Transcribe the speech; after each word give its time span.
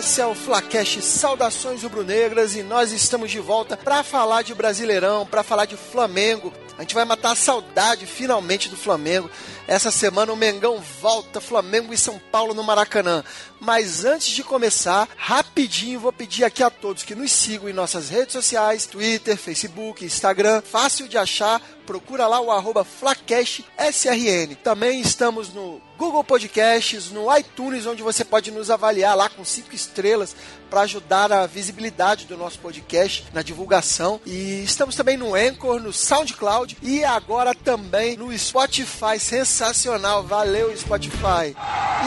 esse 0.00 0.18
é 0.18 0.26
o 0.26 0.34
Flacash 0.34 1.04
Saudações 1.04 1.82
Rubro-Negras 1.82 2.56
e 2.56 2.62
nós 2.62 2.90
estamos 2.90 3.30
de 3.30 3.38
volta 3.38 3.76
para 3.76 4.02
falar 4.02 4.40
de 4.40 4.54
Brasileirão, 4.54 5.26
para 5.26 5.42
falar 5.42 5.66
de 5.66 5.76
Flamengo. 5.76 6.50
A 6.78 6.80
gente 6.80 6.94
vai 6.94 7.04
matar 7.04 7.32
a 7.32 7.36
saudade 7.36 8.06
finalmente 8.06 8.70
do 8.70 8.78
Flamengo. 8.78 9.30
Essa 9.68 9.90
semana 9.90 10.32
o 10.32 10.36
Mengão 10.36 10.82
volta, 11.02 11.38
Flamengo 11.38 11.92
e 11.92 11.98
São 11.98 12.18
Paulo 12.32 12.54
no 12.54 12.62
Maracanã. 12.62 13.22
Mas 13.60 14.06
antes 14.06 14.28
de 14.28 14.42
começar, 14.42 15.06
rapidinho 15.18 16.00
vou 16.00 16.14
pedir 16.14 16.44
aqui 16.44 16.62
a 16.62 16.70
todos 16.70 17.02
que 17.02 17.14
nos 17.14 17.30
sigam 17.30 17.68
em 17.68 17.74
nossas 17.74 18.08
redes 18.08 18.32
sociais, 18.32 18.86
Twitter, 18.86 19.36
Facebook, 19.36 20.02
Instagram, 20.02 20.62
fácil 20.62 21.08
de 21.08 21.18
achar, 21.18 21.60
procura 21.84 22.26
lá 22.26 22.40
o 22.40 22.50
arroba 22.50 22.84
FlacashSRN. 22.84 24.54
Também 24.64 25.02
estamos 25.02 25.52
no 25.52 25.78
Google 26.00 26.24
Podcasts, 26.24 27.10
no 27.10 27.26
iTunes, 27.36 27.84
onde 27.84 28.02
você 28.02 28.24
pode 28.24 28.50
nos 28.50 28.70
avaliar 28.70 29.14
lá 29.14 29.28
com 29.28 29.44
cinco 29.44 29.74
estrelas 29.74 30.34
para 30.70 30.80
ajudar 30.80 31.30
a 31.30 31.46
visibilidade 31.46 32.24
do 32.24 32.38
nosso 32.38 32.58
podcast 32.58 33.26
na 33.34 33.42
divulgação. 33.42 34.18
E 34.24 34.64
estamos 34.64 34.96
também 34.96 35.18
no 35.18 35.34
Anchor, 35.34 35.78
no 35.78 35.92
SoundCloud 35.92 36.78
e 36.80 37.04
agora 37.04 37.54
também 37.54 38.16
no 38.16 38.36
Spotify. 38.38 39.18
Sensacional, 39.18 40.22
valeu 40.22 40.74
Spotify. 40.74 41.54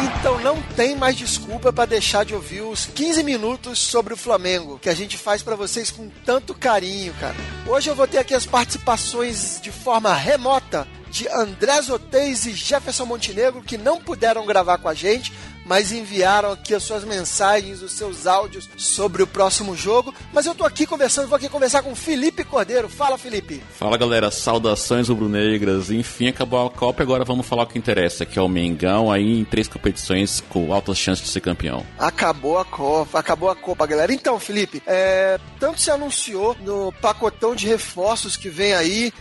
Então 0.03 0.39
não 0.39 0.59
tem 0.75 0.95
mais 0.95 1.15
desculpa 1.15 1.71
para 1.71 1.85
deixar 1.85 2.25
de 2.25 2.33
ouvir 2.33 2.61
os 2.61 2.87
15 2.87 3.21
minutos 3.21 3.77
sobre 3.77 4.15
o 4.15 4.17
Flamengo 4.17 4.79
que 4.79 4.89
a 4.89 4.95
gente 4.95 5.19
faz 5.19 5.43
para 5.43 5.55
vocês 5.55 5.91
com 5.91 6.09
tanto 6.25 6.55
carinho, 6.55 7.13
cara. 7.19 7.35
Hoje 7.67 7.91
eu 7.91 7.95
vou 7.95 8.07
ter 8.07 8.17
aqui 8.17 8.33
as 8.33 8.47
participações 8.47 9.61
de 9.61 9.71
forma 9.71 10.11
remota 10.15 10.87
de 11.13 11.29
André 11.29 11.79
Zotez 11.79 12.47
e 12.47 12.53
Jefferson 12.53 13.05
Montenegro 13.05 13.61
que 13.61 13.77
não 13.77 14.01
puderam 14.01 14.47
gravar 14.47 14.79
com 14.79 14.89
a 14.89 14.95
gente, 14.95 15.31
mas 15.63 15.91
enviaram 15.91 16.51
aqui 16.51 16.73
as 16.73 16.81
suas 16.81 17.03
mensagens, 17.03 17.83
os 17.83 17.91
seus 17.91 18.25
áudios 18.25 18.67
sobre 18.75 19.21
o 19.21 19.27
próximo 19.27 19.75
jogo. 19.75 20.11
Mas 20.33 20.47
eu 20.47 20.55
tô 20.55 20.65
aqui 20.65 20.87
conversando, 20.87 21.27
vou 21.27 21.37
aqui 21.37 21.47
conversar 21.47 21.83
com 21.83 21.95
Felipe 21.95 22.43
Cordeiro. 22.43 22.89
Fala, 22.89 23.15
Felipe. 23.15 23.61
Fala, 23.77 23.95
galera. 23.95 24.31
Saudações 24.31 25.07
rubro-negras. 25.07 25.91
Enfim, 25.91 26.29
acabou 26.29 26.65
a 26.65 26.71
Copa 26.71 27.03
e 27.03 27.05
agora 27.05 27.23
vamos 27.23 27.45
falar 27.45 27.63
o 27.63 27.67
que 27.67 27.77
interessa, 27.77 28.25
que 28.25 28.39
é 28.39 28.41
o 28.41 28.49
Mengão 28.49 29.11
aí 29.11 29.39
em 29.39 29.45
três 29.45 29.67
competições 29.67 30.43
com 30.49 30.73
altas 30.73 30.97
chances 30.97 31.23
de 31.23 31.29
ser 31.29 31.41
campeão. 31.41 31.85
Acabou 31.99 32.57
a 32.57 32.65
Copa, 32.65 33.19
acabou 33.19 33.51
a 33.51 33.55
Copa, 33.55 33.85
galera. 33.85 34.11
Então, 34.11 34.39
Felipe, 34.39 34.81
é, 34.87 35.39
tanto 35.59 35.79
se 35.79 35.91
anunciou 35.91 36.57
no 36.61 36.91
pacotão 36.93 37.55
de 37.55 37.67
reforços 37.67 38.35
que 38.35 38.49
vem 38.49 38.73
aí, 38.73 39.13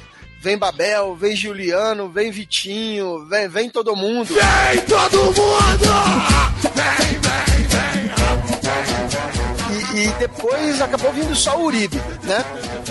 Vem 0.43 0.59
Babel, 0.59 1.15
vem 1.15 1.37
Juliano, 1.37 2.09
vem 2.09 2.33
Vitinho, 2.33 3.25
vem, 3.27 3.47
vem 3.47 3.71
todo 3.71 3.95
mundo. 3.95 4.35
Vem 4.35 4.81
todo 4.87 5.17
mundo! 5.27 5.37
Vem, 6.75 7.21
vem, 7.21 7.69
vem! 7.69 8.11
E, 9.95 10.01
e 10.01 10.13
depois 10.15 10.83
acabou 10.83 11.13
vindo 11.13 11.33
só 11.37 11.57
o 11.57 11.67
Uribe, 11.67 11.97
né? 12.25 12.45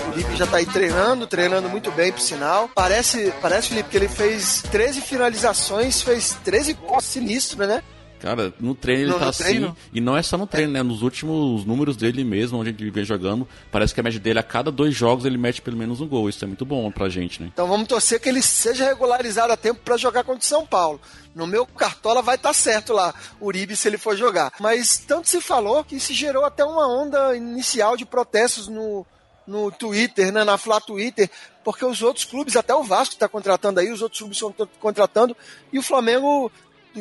O 0.06 0.12
Uribe 0.12 0.34
já 0.34 0.46
tá 0.46 0.56
aí 0.56 0.64
treinando, 0.64 1.26
treinando 1.26 1.68
muito 1.68 1.90
bem, 1.90 2.10
por 2.10 2.22
sinal. 2.22 2.70
Parece, 2.74 3.30
parece 3.42 3.68
Felipe, 3.68 3.90
que 3.90 3.98
ele 3.98 4.08
fez 4.08 4.62
13 4.70 5.02
finalizações, 5.02 6.00
fez 6.00 6.34
13 6.42 6.72
gols 6.72 7.04
sinistros, 7.04 7.68
né? 7.68 7.82
Cara, 8.22 8.54
no 8.60 8.72
treino 8.72 9.10
ele 9.10 9.18
tá 9.18 9.30
assim. 9.30 9.42
Treino? 9.42 9.76
E 9.92 10.00
não 10.00 10.16
é 10.16 10.22
só 10.22 10.38
no 10.38 10.46
treino, 10.46 10.72
né? 10.72 10.80
Nos 10.80 11.02
últimos 11.02 11.64
números 11.64 11.96
dele 11.96 12.22
mesmo, 12.22 12.56
onde 12.56 12.70
ele 12.70 12.88
vem 12.88 13.04
jogando, 13.04 13.48
parece 13.68 13.92
que 13.92 13.98
a 13.98 14.02
média 14.02 14.20
dele 14.20 14.38
a 14.38 14.44
cada 14.44 14.70
dois 14.70 14.94
jogos 14.94 15.24
ele 15.24 15.36
mete 15.36 15.60
pelo 15.60 15.76
menos 15.76 16.00
um 16.00 16.06
gol. 16.06 16.28
Isso 16.28 16.44
é 16.44 16.46
muito 16.46 16.64
bom 16.64 16.88
pra 16.92 17.08
gente, 17.08 17.42
né? 17.42 17.50
Então 17.52 17.66
vamos 17.66 17.88
torcer 17.88 18.20
que 18.20 18.28
ele 18.28 18.40
seja 18.40 18.84
regularizado 18.84 19.52
a 19.52 19.56
tempo 19.56 19.80
para 19.84 19.96
jogar 19.96 20.22
contra 20.22 20.40
o 20.40 20.44
São 20.44 20.64
Paulo. 20.64 21.00
No 21.34 21.48
meu 21.48 21.66
cartola 21.66 22.22
vai 22.22 22.36
estar 22.36 22.50
tá 22.50 22.54
certo 22.54 22.92
lá, 22.92 23.12
Uribe, 23.40 23.74
se 23.74 23.88
ele 23.88 23.98
for 23.98 24.16
jogar. 24.16 24.52
Mas 24.60 24.98
tanto 24.98 25.28
se 25.28 25.40
falou 25.40 25.82
que 25.82 25.98
se 25.98 26.14
gerou 26.14 26.44
até 26.44 26.64
uma 26.64 26.86
onda 26.86 27.36
inicial 27.36 27.96
de 27.96 28.06
protestos 28.06 28.68
no, 28.68 29.04
no 29.44 29.72
Twitter, 29.72 30.32
né, 30.32 30.44
na 30.44 30.56
Flá 30.56 30.80
Twitter, 30.80 31.28
porque 31.64 31.84
os 31.84 32.02
outros 32.02 32.24
clubes, 32.24 32.54
até 32.54 32.72
o 32.72 32.84
Vasco 32.84 33.14
está 33.14 33.28
contratando 33.28 33.80
aí, 33.80 33.90
os 33.90 34.00
outros 34.00 34.20
clubes 34.20 34.36
estão 34.36 34.54
contratando, 34.78 35.36
e 35.72 35.78
o 35.78 35.82
Flamengo 35.82 36.52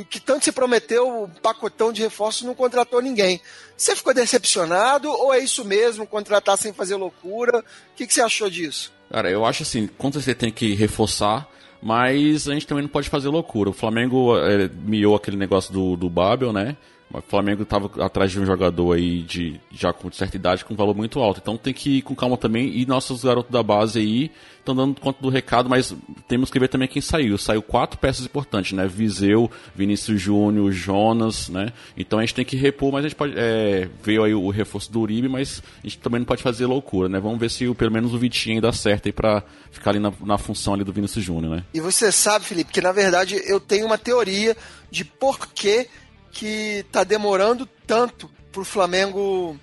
que 0.09 0.19
tanto 0.19 0.45
se 0.45 0.51
prometeu 0.51 1.23
um 1.23 1.27
pacotão 1.27 1.91
de 1.91 2.01
reforços 2.01 2.43
não 2.43 2.55
contratou 2.55 3.01
ninguém. 3.01 3.41
Você 3.75 3.95
ficou 3.95 4.13
decepcionado 4.13 5.09
ou 5.09 5.33
é 5.33 5.39
isso 5.39 5.65
mesmo, 5.65 6.07
contratar 6.07 6.57
sem 6.57 6.73
fazer 6.73 6.95
loucura? 6.95 7.59
O 7.59 7.63
que, 7.95 8.07
que 8.07 8.13
você 8.13 8.21
achou 8.21 8.49
disso? 8.49 8.91
Cara, 9.09 9.29
eu 9.29 9.45
acho 9.45 9.63
assim, 9.63 9.89
quando 9.97 10.21
você 10.21 10.33
tem 10.33 10.51
que 10.51 10.73
reforçar, 10.73 11.49
mas 11.81 12.47
a 12.47 12.53
gente 12.53 12.67
também 12.67 12.83
não 12.83 12.89
pode 12.89 13.09
fazer 13.09 13.27
loucura. 13.27 13.69
O 13.69 13.73
Flamengo 13.73 14.37
é, 14.37 14.69
miou 14.69 15.15
aquele 15.15 15.35
negócio 15.35 15.73
do, 15.73 15.97
do 15.97 16.09
Babel, 16.09 16.53
né? 16.53 16.77
O 17.13 17.21
Flamengo 17.21 17.63
estava 17.63 17.89
atrás 18.03 18.31
de 18.31 18.39
um 18.39 18.45
jogador 18.45 18.93
aí 18.93 19.21
de 19.21 19.59
já 19.71 19.91
com 19.91 20.11
certa 20.11 20.35
idade 20.35 20.63
com 20.63 20.73
um 20.73 20.77
valor 20.77 20.95
muito 20.95 21.19
alto. 21.19 21.39
Então 21.41 21.57
tem 21.57 21.73
que 21.73 21.97
ir 21.97 22.01
com 22.01 22.15
calma 22.15 22.37
também. 22.37 22.77
E 22.77 22.85
nossos 22.85 23.23
garotos 23.23 23.51
da 23.51 23.61
base 23.61 23.99
aí 23.99 24.31
estão 24.59 24.75
dando 24.75 24.99
conta 24.99 25.21
do 25.21 25.29
recado, 25.29 25.69
mas 25.69 25.93
temos 26.27 26.49
que 26.49 26.59
ver 26.59 26.67
também 26.67 26.87
quem 26.87 27.01
saiu. 27.01 27.37
Saiu 27.37 27.61
quatro 27.61 27.99
peças 27.99 28.25
importantes, 28.25 28.73
né? 28.73 28.87
Viseu, 28.87 29.49
Vinícius 29.75 30.21
Júnior, 30.21 30.71
Jonas, 30.71 31.49
né? 31.49 31.73
Então 31.97 32.19
a 32.19 32.21
gente 32.21 32.35
tem 32.35 32.45
que 32.45 32.55
repor, 32.55 32.91
mas 32.91 33.05
a 33.05 33.09
gente 33.09 33.17
pode. 33.17 33.33
É, 33.35 33.89
veio 34.03 34.23
aí 34.23 34.33
o 34.33 34.49
reforço 34.49 34.91
do 34.91 35.01
Uribe, 35.01 35.27
mas 35.27 35.61
a 35.83 35.87
gente 35.87 35.97
também 35.99 36.19
não 36.19 36.25
pode 36.25 36.43
fazer 36.43 36.65
loucura, 36.65 37.09
né? 37.09 37.19
Vamos 37.19 37.39
ver 37.39 37.49
se 37.49 37.71
pelo 37.73 37.91
menos 37.91 38.13
o 38.13 38.17
Vitinho 38.17 38.61
dá 38.61 38.71
certo 38.71 39.07
aí 39.07 39.11
pra 39.11 39.43
ficar 39.71 39.91
ali 39.91 39.99
na, 39.99 40.13
na 40.21 40.37
função 40.37 40.73
ali 40.73 40.83
do 40.83 40.93
Vinícius 40.93 41.25
Júnior, 41.25 41.57
né? 41.57 41.63
E 41.73 41.81
você 41.81 42.11
sabe, 42.11 42.45
Felipe, 42.45 42.71
que 42.71 42.81
na 42.81 42.91
verdade 42.91 43.41
eu 43.45 43.59
tenho 43.59 43.85
uma 43.85 43.97
teoria 43.97 44.55
de 44.89 45.05
por 45.05 45.47
que 45.47 45.87
que 46.31 46.85
tá 46.91 47.03
demorando 47.03 47.67
tanto 47.85 48.29
pro 48.51 48.63
Flamengo 48.63 49.59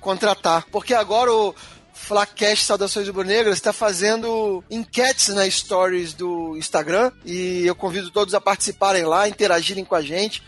contratar. 0.00 0.66
Porque 0.70 0.94
agora 0.94 1.32
o 1.32 1.54
Flacast 1.92 2.64
Saudações 2.64 3.06
Rubro-Negras 3.06 3.56
está 3.56 3.72
fazendo 3.72 4.62
enquetes 4.70 5.28
na 5.28 5.48
stories 5.48 6.12
do 6.12 6.56
Instagram 6.56 7.10
e 7.24 7.66
eu 7.66 7.74
convido 7.74 8.10
todos 8.10 8.34
a 8.34 8.40
participarem 8.40 9.04
lá, 9.04 9.28
interagirem 9.28 9.84
com 9.84 9.94
a 9.94 10.02
gente. 10.02 10.42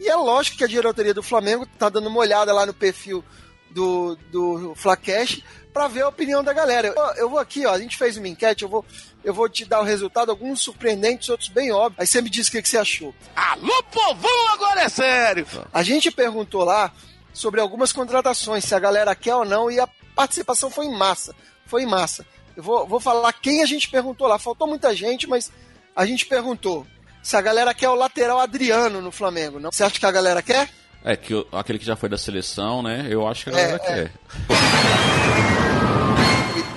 E 0.00 0.08
é 0.08 0.16
lógico 0.16 0.58
que 0.58 0.64
a 0.64 0.68
diretoria 0.68 1.14
do 1.14 1.22
Flamengo 1.22 1.66
tá 1.78 1.88
dando 1.88 2.08
uma 2.08 2.20
olhada 2.20 2.52
lá 2.52 2.64
no 2.64 2.74
perfil 2.74 3.24
do, 3.70 4.16
do 4.30 4.74
Flacast 4.74 5.44
para 5.72 5.88
ver 5.88 6.02
a 6.02 6.08
opinião 6.08 6.42
da 6.42 6.52
galera. 6.52 6.88
Eu, 6.88 7.14
eu, 7.16 7.30
vou 7.30 7.38
aqui, 7.38 7.64
ó, 7.66 7.72
a 7.72 7.78
gente 7.78 7.96
fez 7.96 8.16
uma 8.16 8.28
enquete, 8.28 8.62
eu 8.62 8.68
vou, 8.68 8.84
eu 9.24 9.32
vou 9.32 9.48
te 9.48 9.64
dar 9.64 9.80
o 9.80 9.84
resultado, 9.84 10.30
alguns 10.30 10.60
surpreendentes, 10.60 11.28
outros 11.28 11.48
bem 11.48 11.72
óbvios. 11.72 12.00
Aí 12.00 12.06
você 12.06 12.20
me 12.20 12.30
diz 12.30 12.48
o 12.48 12.50
que, 12.50 12.62
que 12.62 12.68
você 12.68 12.78
achou. 12.78 13.14
Alô, 13.34 13.82
povão, 13.84 14.52
agora 14.54 14.82
é 14.82 14.88
sério! 14.88 15.46
A 15.72 15.82
gente 15.82 16.10
perguntou 16.10 16.64
lá 16.64 16.92
sobre 17.32 17.60
algumas 17.60 17.92
contratações, 17.92 18.64
se 18.64 18.74
a 18.74 18.78
galera 18.78 19.14
quer 19.14 19.34
ou 19.34 19.44
não, 19.44 19.70
e 19.70 19.80
a 19.80 19.88
participação 20.14 20.70
foi 20.70 20.86
em 20.86 20.96
massa. 20.96 21.34
Foi 21.66 21.82
em 21.82 21.86
massa. 21.86 22.26
Eu 22.56 22.62
vou, 22.62 22.86
vou 22.86 23.00
falar 23.00 23.32
quem 23.32 23.62
a 23.62 23.66
gente 23.66 23.88
perguntou 23.88 24.26
lá. 24.26 24.38
Faltou 24.38 24.66
muita 24.66 24.94
gente, 24.94 25.26
mas 25.26 25.50
a 25.96 26.04
gente 26.04 26.26
perguntou 26.26 26.86
se 27.22 27.36
a 27.36 27.40
galera 27.40 27.72
quer 27.72 27.88
o 27.88 27.94
lateral 27.94 28.40
Adriano 28.40 29.00
no 29.00 29.10
Flamengo. 29.12 29.58
Não? 29.58 29.72
Você 29.72 29.84
acha 29.84 29.98
que 29.98 30.06
a 30.06 30.10
galera 30.10 30.42
quer? 30.42 30.68
É, 31.04 31.16
que 31.16 31.34
aquele 31.50 31.78
que 31.78 31.84
já 31.84 31.96
foi 31.96 32.08
da 32.08 32.18
seleção, 32.18 32.82
né? 32.82 33.06
Eu 33.08 33.26
acho 33.26 33.44
que 33.44 33.50
a 33.50 33.52
galera 33.52 33.76
é, 33.76 33.78
quer. 33.78 34.12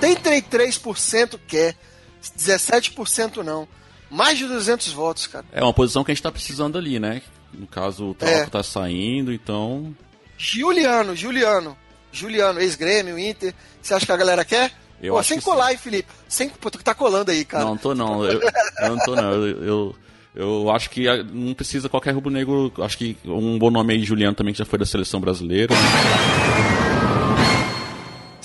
83% 0.00 1.38
quer, 1.46 1.74
17% 2.30 3.42
não. 3.42 3.68
Mais 4.10 4.38
de 4.38 4.46
200 4.46 4.92
votos, 4.92 5.26
cara. 5.26 5.44
É 5.52 5.62
uma 5.62 5.72
posição 5.72 6.04
que 6.04 6.10
a 6.10 6.14
gente 6.14 6.22
tá 6.22 6.30
precisando 6.30 6.78
ali, 6.78 6.98
né? 6.98 7.22
No 7.52 7.66
caso, 7.66 8.10
o 8.10 8.14
Trauco 8.14 8.38
é. 8.38 8.46
tá 8.46 8.62
saindo, 8.62 9.32
então. 9.32 9.94
Juliano, 10.38 11.16
Juliano. 11.16 11.76
Juliano, 12.12 12.60
ex-grêmio, 12.60 13.18
Inter. 13.18 13.54
Você 13.82 13.94
acha 13.94 14.06
que 14.06 14.12
a 14.12 14.16
galera 14.16 14.44
quer? 14.44 14.72
Eu 15.02 15.14
Pô, 15.14 15.22
sem 15.22 15.40
colar, 15.40 15.72
hein, 15.72 15.78
Felipe? 15.78 16.08
Sem, 16.28 16.48
pô, 16.48 16.70
tu 16.70 16.78
que 16.78 16.84
tá 16.84 16.94
colando 16.94 17.30
aí, 17.30 17.44
cara. 17.44 17.64
Não, 17.64 17.76
tô 17.76 17.94
não. 17.94 18.24
Eu, 18.24 18.40
eu 18.40 18.88
não 18.88 18.98
tô 19.04 19.14
não. 19.14 19.32
Eu, 19.32 19.64
eu, 19.64 19.96
eu, 20.34 20.70
acho 20.70 20.88
que 20.88 21.06
não 21.24 21.52
precisa 21.52 21.88
qualquer 21.88 22.12
rubro-negro. 22.12 22.72
Acho 22.78 22.96
que 22.96 23.16
um 23.24 23.58
bom 23.58 23.70
nome 23.70 23.92
aí, 23.92 24.02
Juliano, 24.02 24.34
também, 24.34 24.54
que 24.54 24.58
já 24.58 24.64
foi 24.64 24.78
da 24.78 24.86
seleção 24.86 25.20
brasileira. 25.20 25.74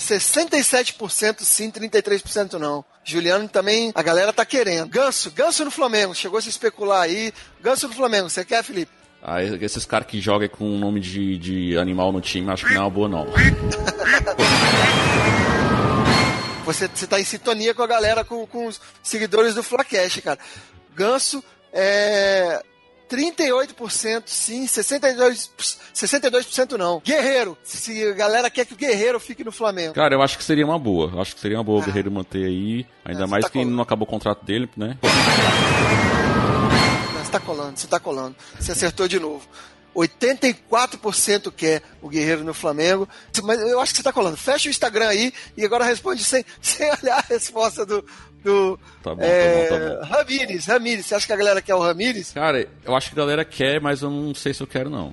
67% 0.02 1.42
sim, 1.42 1.70
33% 1.70 2.54
não. 2.54 2.84
Juliano 3.04 3.48
também, 3.48 3.92
a 3.94 4.02
galera 4.02 4.32
tá 4.32 4.44
querendo. 4.44 4.88
Ganso, 4.88 5.30
Ganso 5.30 5.64
no 5.64 5.70
Flamengo, 5.70 6.14
chegou 6.14 6.38
a 6.38 6.42
se 6.42 6.48
especular 6.48 7.02
aí. 7.02 7.32
Ganso 7.60 7.88
no 7.88 7.94
Flamengo, 7.94 8.28
você 8.28 8.44
quer, 8.44 8.62
Felipe? 8.62 8.92
Ah, 9.22 9.42
esses 9.42 9.84
caras 9.84 10.06
que 10.08 10.20
jogam 10.20 10.48
com 10.48 10.64
o 10.64 10.78
nome 10.78 11.00
de, 11.00 11.38
de 11.38 11.78
animal 11.78 12.12
no 12.12 12.20
time, 12.20 12.50
acho 12.50 12.66
que 12.66 12.74
não 12.74 12.82
é 12.82 12.84
uma 12.84 12.90
boa, 12.90 13.08
não. 13.08 13.26
Você, 16.64 16.88
você 16.94 17.08
tá 17.08 17.20
em 17.20 17.24
sintonia 17.24 17.74
com 17.74 17.82
a 17.82 17.86
galera, 17.88 18.24
com, 18.24 18.46
com 18.46 18.66
os 18.66 18.80
seguidores 19.02 19.54
do 19.54 19.64
Flacash, 19.64 20.20
cara. 20.20 20.38
Ganso 20.94 21.42
é, 21.72 22.62
38% 23.12 24.22
sim, 24.26 24.64
62%, 24.64 25.50
62% 25.94 26.78
não. 26.78 27.02
Guerreiro, 27.04 27.58
se 27.62 28.02
a 28.06 28.12
galera 28.12 28.48
quer 28.48 28.64
que 28.64 28.72
o 28.72 28.76
Guerreiro 28.76 29.20
fique 29.20 29.44
no 29.44 29.52
Flamengo. 29.52 29.92
Cara, 29.92 30.14
eu 30.14 30.22
acho 30.22 30.38
que 30.38 30.44
seria 30.44 30.64
uma 30.64 30.78
boa. 30.78 31.20
Acho 31.20 31.34
que 31.34 31.40
seria 31.40 31.58
uma 31.58 31.64
boa 31.64 31.80
ah. 31.80 31.82
o 31.82 31.84
Guerreiro 31.84 32.10
manter 32.10 32.46
aí. 32.46 32.86
Ainda 33.04 33.24
ah, 33.24 33.26
mais 33.26 33.44
tá 33.44 33.50
que 33.50 33.62
não 33.64 33.82
acabou 33.82 34.08
o 34.08 34.10
contrato 34.10 34.44
dele, 34.44 34.68
né? 34.74 34.96
Você 37.22 37.30
tá 37.30 37.40
colando, 37.40 37.78
você 37.78 37.86
tá 37.86 38.00
colando. 38.00 38.36
Você 38.58 38.72
acertou 38.72 39.06
de 39.06 39.20
novo. 39.20 39.46
84% 39.94 41.52
quer 41.56 41.82
o 42.00 42.08
Guerreiro 42.08 42.44
no 42.44 42.54
Flamengo. 42.54 43.08
Mas 43.42 43.60
eu 43.60 43.80
acho 43.80 43.92
que 43.92 43.98
você 43.98 44.02
tá 44.02 44.12
colando. 44.12 44.36
Fecha 44.36 44.68
o 44.68 44.70
Instagram 44.70 45.08
aí 45.08 45.32
e 45.56 45.64
agora 45.64 45.84
responde 45.84 46.24
sem, 46.24 46.44
sem 46.60 46.90
olhar 47.02 47.18
a 47.18 47.24
resposta 47.28 47.84
do, 47.84 48.04
do 48.42 48.78
Tá 49.02 49.14
bom, 49.14 49.22
é, 49.22 49.66
tá 49.66 49.78
bom, 49.78 49.88
tá 49.88 49.94
bom. 49.94 50.04
Ramires. 50.06 50.66
Ramires, 50.66 51.06
você 51.06 51.14
acha 51.14 51.26
que 51.26 51.32
a 51.32 51.36
galera 51.36 51.62
quer 51.62 51.74
o 51.74 51.80
Ramires? 51.80 52.32
Cara, 52.32 52.66
eu 52.84 52.94
acho 52.94 53.08
que 53.08 53.14
a 53.14 53.22
galera 53.22 53.44
quer, 53.44 53.80
mas 53.80 54.02
eu 54.02 54.10
não 54.10 54.34
sei 54.34 54.54
se 54.54 54.62
eu 54.62 54.66
quero, 54.66 54.90
não. 54.90 55.12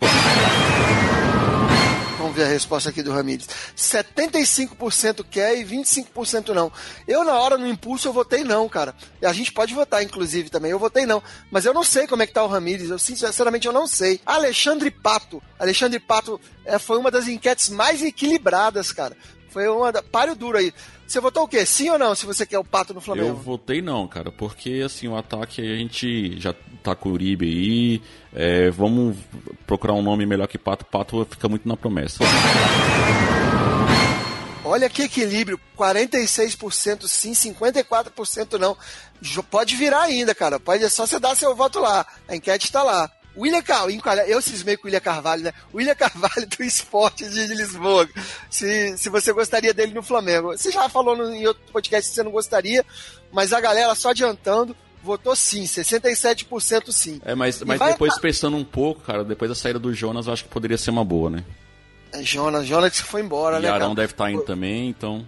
Vamos 2.30 2.44
ver 2.44 2.48
a 2.48 2.54
resposta 2.54 2.92
aqui 2.92 3.02
do 3.02 3.12
Ramires. 3.12 3.50
75% 3.76 5.26
quer 5.28 5.58
e 5.58 5.66
25% 5.66 6.50
não. 6.50 6.72
Eu, 7.08 7.24
na 7.24 7.34
hora, 7.34 7.58
no 7.58 7.68
impulso, 7.68 8.08
eu 8.08 8.14
votei 8.14 8.44
não, 8.44 8.70
cara. 8.70 8.94
E 9.20 9.26
a 9.26 9.34
gente 9.34 9.52
pode 9.52 9.74
votar, 9.74 10.04
inclusive, 10.04 10.48
também. 10.48 10.70
Eu 10.70 10.78
votei 10.78 11.08
não. 11.08 11.24
Mas 11.50 11.66
eu 11.66 11.74
não 11.74 11.84
sei 11.84 12.06
como 12.06 12.22
é 12.22 12.28
que 12.28 12.34
tá 12.34 12.44
o 12.44 12.48
Ramires. 12.48 12.92
Eu, 12.92 13.00
sinceramente, 13.00 13.66
eu 13.66 13.74
não 13.74 13.88
sei. 13.88 14.22
Alexandre 14.24 14.92
Pato. 14.92 15.42
Alexandre 15.58 16.00
Pato 16.00 16.40
é, 16.66 16.78
foi 16.78 17.00
uma 17.00 17.10
das 17.10 17.28
enquetes 17.28 17.68
mais 17.68 18.04
equilibradas, 18.04 18.92
cara. 18.92 19.18
Foi 19.50 19.68
uma 19.68 19.92
da... 19.92 20.04
Páreo 20.04 20.36
duro 20.36 20.60
aí. 20.60 20.72
Você 21.10 21.20
votou 21.20 21.46
o 21.46 21.48
quê? 21.48 21.66
Sim 21.66 21.90
ou 21.90 21.98
não, 21.98 22.14
se 22.14 22.24
você 22.24 22.46
quer 22.46 22.60
o 22.60 22.64
Pato 22.64 22.94
no 22.94 23.02
Flamengo? 23.02 23.30
Eu 23.30 23.36
votei 23.36 23.82
não, 23.82 24.08
cara, 24.08 24.32
porque 24.32 24.84
assim, 24.86 25.08
o 25.08 25.18
ataque 25.18 25.60
a 25.60 25.76
gente 25.76 26.40
já 26.40 26.54
tá 26.84 26.96
com 26.96 27.10
o 27.10 27.14
Uribe 27.14 27.48
aí. 27.48 28.02
é, 28.32 28.70
vamos 28.70 29.18
procurar 29.66 29.94
um 29.94 30.04
nome 30.04 30.28
melhor 30.28 30.48
que 30.48 30.60
Pato. 30.60 30.86
Pato 30.86 31.26
fica 31.28 31.50
muito 31.50 31.68
na 31.68 31.76
promessa. 31.76 32.24
Olha 34.64 34.88
que 34.88 35.02
equilíbrio, 35.02 35.60
46% 35.76 37.08
sim, 37.08 37.32
54% 37.32 38.60
não. 38.60 38.78
Pode 39.50 39.76
virar 39.76 40.04
ainda, 40.04 40.36
cara. 40.36 40.60
Pode 40.60 40.84
é 40.84 40.90
só 40.90 41.08
você 41.08 41.20
dar 41.20 41.36
seu 41.36 41.56
voto 41.56 41.80
lá. 41.80 42.06
A 42.28 42.36
enquete 42.36 42.68
está 42.68 42.84
lá. 42.84 43.10
William 43.40 43.62
Carvalho, 43.62 44.22
eu 44.22 44.42
cismei 44.42 44.76
com 44.78 44.84
o 44.84 44.86
William 44.88 45.00
Carvalho, 45.00 45.44
né? 45.44 45.54
William 45.74 45.96
Carvalho 45.96 46.46
do 46.48 46.64
Esporte 46.64 47.28
de 47.30 47.48
Lisboa. 47.48 48.08
Se, 48.50 48.98
se 48.98 49.10
você 49.10 49.32
gostaria 49.32 49.74
dele 49.74 49.94
no 49.94 50.04
Flamengo. 50.04 50.50
Você 50.58 50.72
já 50.72 50.90
falou 50.90 51.16
no, 51.16 51.34
em 51.34 51.48
outro 51.48 51.62
podcast 51.72 52.10
que 52.10 52.16
você 52.16 52.24
não 52.24 52.32
gostaria, 52.32 52.86
mas 53.32 53.54
a 53.54 53.62
galera, 53.62 53.94
só 53.96 54.10
adiantando, 54.10 54.76
votou 55.04 55.36
sim, 55.36 55.64
67% 55.64 56.92
sim. 56.92 57.22
É, 57.24 57.34
mas, 57.36 57.62
E 57.62 57.66
mas 57.66 57.80
vai- 57.80 57.92
depois 57.94 58.18
pensando 58.20 58.58
um 58.58 58.64
pouco, 58.66 59.02
cara, 59.02 59.24
depois 59.24 59.50
da 59.50 59.56
saída 59.56 59.80
do 59.80 59.94
Jonas, 59.94 60.28
eu 60.28 60.34
acho 60.34 60.44
que 60.44 60.50
poderia 60.50 60.78
ser 60.78 60.90
uma 60.92 61.06
boa, 61.06 61.30
né? 61.30 61.44
É 62.12 62.24
Jonas, 62.24 62.66
Jonas 62.68 63.00
foi 63.00 63.22
embora, 63.22 63.60
e 63.60 63.62
né? 63.62 63.70
Arão 63.70 63.80
cara? 63.90 63.96
deve 63.96 64.14
estar 64.14 64.32
indo 64.32 64.42
também, 64.42 64.90
então. 64.90 65.26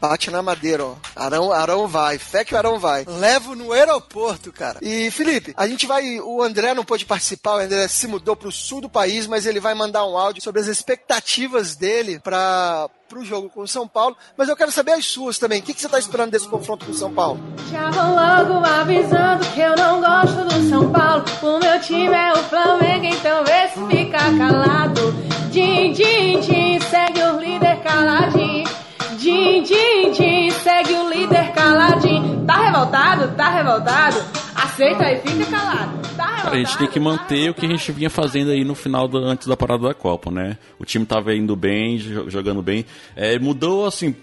Bate 0.00 0.30
na 0.30 0.42
madeira, 0.42 0.84
ó. 0.84 0.94
Arão, 1.14 1.52
Arão 1.52 1.88
vai. 1.88 2.18
Fé 2.18 2.44
que 2.44 2.54
o 2.54 2.58
Arão 2.58 2.78
vai. 2.78 3.04
Levo 3.06 3.54
no 3.54 3.72
aeroporto, 3.72 4.52
cara. 4.52 4.78
E, 4.82 5.10
Felipe, 5.10 5.54
a 5.56 5.66
gente 5.66 5.86
vai. 5.86 6.20
O 6.20 6.42
André 6.42 6.74
não 6.74 6.84
pôde 6.84 7.04
participar, 7.04 7.56
o 7.56 7.60
André 7.60 7.88
se 7.88 8.06
mudou 8.06 8.36
pro 8.36 8.52
sul 8.52 8.80
do 8.80 8.88
país, 8.88 9.26
mas 9.26 9.46
ele 9.46 9.60
vai 9.60 9.74
mandar 9.74 10.06
um 10.06 10.16
áudio 10.16 10.42
sobre 10.42 10.60
as 10.60 10.66
expectativas 10.66 11.74
dele 11.74 12.20
para 12.20 12.88
pro 13.08 13.24
jogo 13.24 13.48
com 13.48 13.62
o 13.62 13.68
São 13.68 13.88
Paulo. 13.88 14.16
Mas 14.36 14.48
eu 14.48 14.56
quero 14.56 14.70
saber 14.70 14.92
as 14.92 15.06
suas 15.06 15.38
também. 15.38 15.60
O 15.60 15.62
que, 15.62 15.72
que 15.72 15.80
você 15.80 15.88
tá 15.88 15.98
esperando 15.98 16.30
desse 16.30 16.46
confronto 16.46 16.84
com 16.84 16.92
o 16.92 16.94
São 16.94 17.12
Paulo? 17.12 17.40
Já 17.70 17.90
vou 17.90 18.14
logo 18.14 18.64
avisando 18.64 19.44
que 19.54 19.60
eu 19.60 19.74
não 19.76 20.00
gosto 20.00 20.44
do 20.44 20.68
São 20.68 20.90
Paulo. 20.92 21.24
O 21.42 21.58
meu 21.58 21.80
time 21.80 22.14
é 22.14 22.32
o 22.32 22.42
Flamengo, 22.44 23.06
então 23.06 23.44
vê 23.44 23.68
se 23.68 23.86
fica 23.86 24.18
calado. 24.18 25.12
Din, 25.50 25.92
din, 25.92 26.40
din, 26.40 26.80
segue 26.80 27.22
o 27.22 27.40
líder 27.40 27.82
caladinho. 27.82 28.68
Din, 29.18 29.62
din, 29.62 30.12
din, 30.12 30.50
segue 30.50 30.92
o 30.94 31.10
líder 31.10 31.52
caladinho. 31.52 32.44
Tá 32.46 32.56
revoltado? 32.70 33.34
Tá 33.36 33.48
revoltado? 33.50 34.16
Aceita 34.54 35.10
e 35.12 35.18
fica 35.20 35.44
calado. 35.50 35.92
Tá 36.16 36.26
revoltado? 36.26 36.42
Cara, 36.42 36.54
a 36.54 36.58
gente 36.58 36.78
tem 36.78 36.88
que 36.88 37.00
manter 37.00 37.50
o 37.50 37.54
que 37.54 37.66
a 37.66 37.68
gente 37.68 37.90
vinha 37.92 38.08
fazendo 38.10 38.50
aí 38.50 38.64
no 38.64 38.74
final 38.74 39.08
da, 39.08 39.18
antes 39.18 39.46
da 39.46 39.56
parada 39.56 39.88
da 39.88 39.94
Copa, 39.94 40.30
né? 40.30 40.56
O 40.78 40.84
time 40.84 41.04
tava 41.04 41.34
indo 41.34 41.54
bem, 41.56 41.98
jo- 41.98 42.30
jogando 42.30 42.62
bem. 42.62 42.84
É, 43.16 43.38
mudou, 43.38 43.86
assim, 43.86 44.14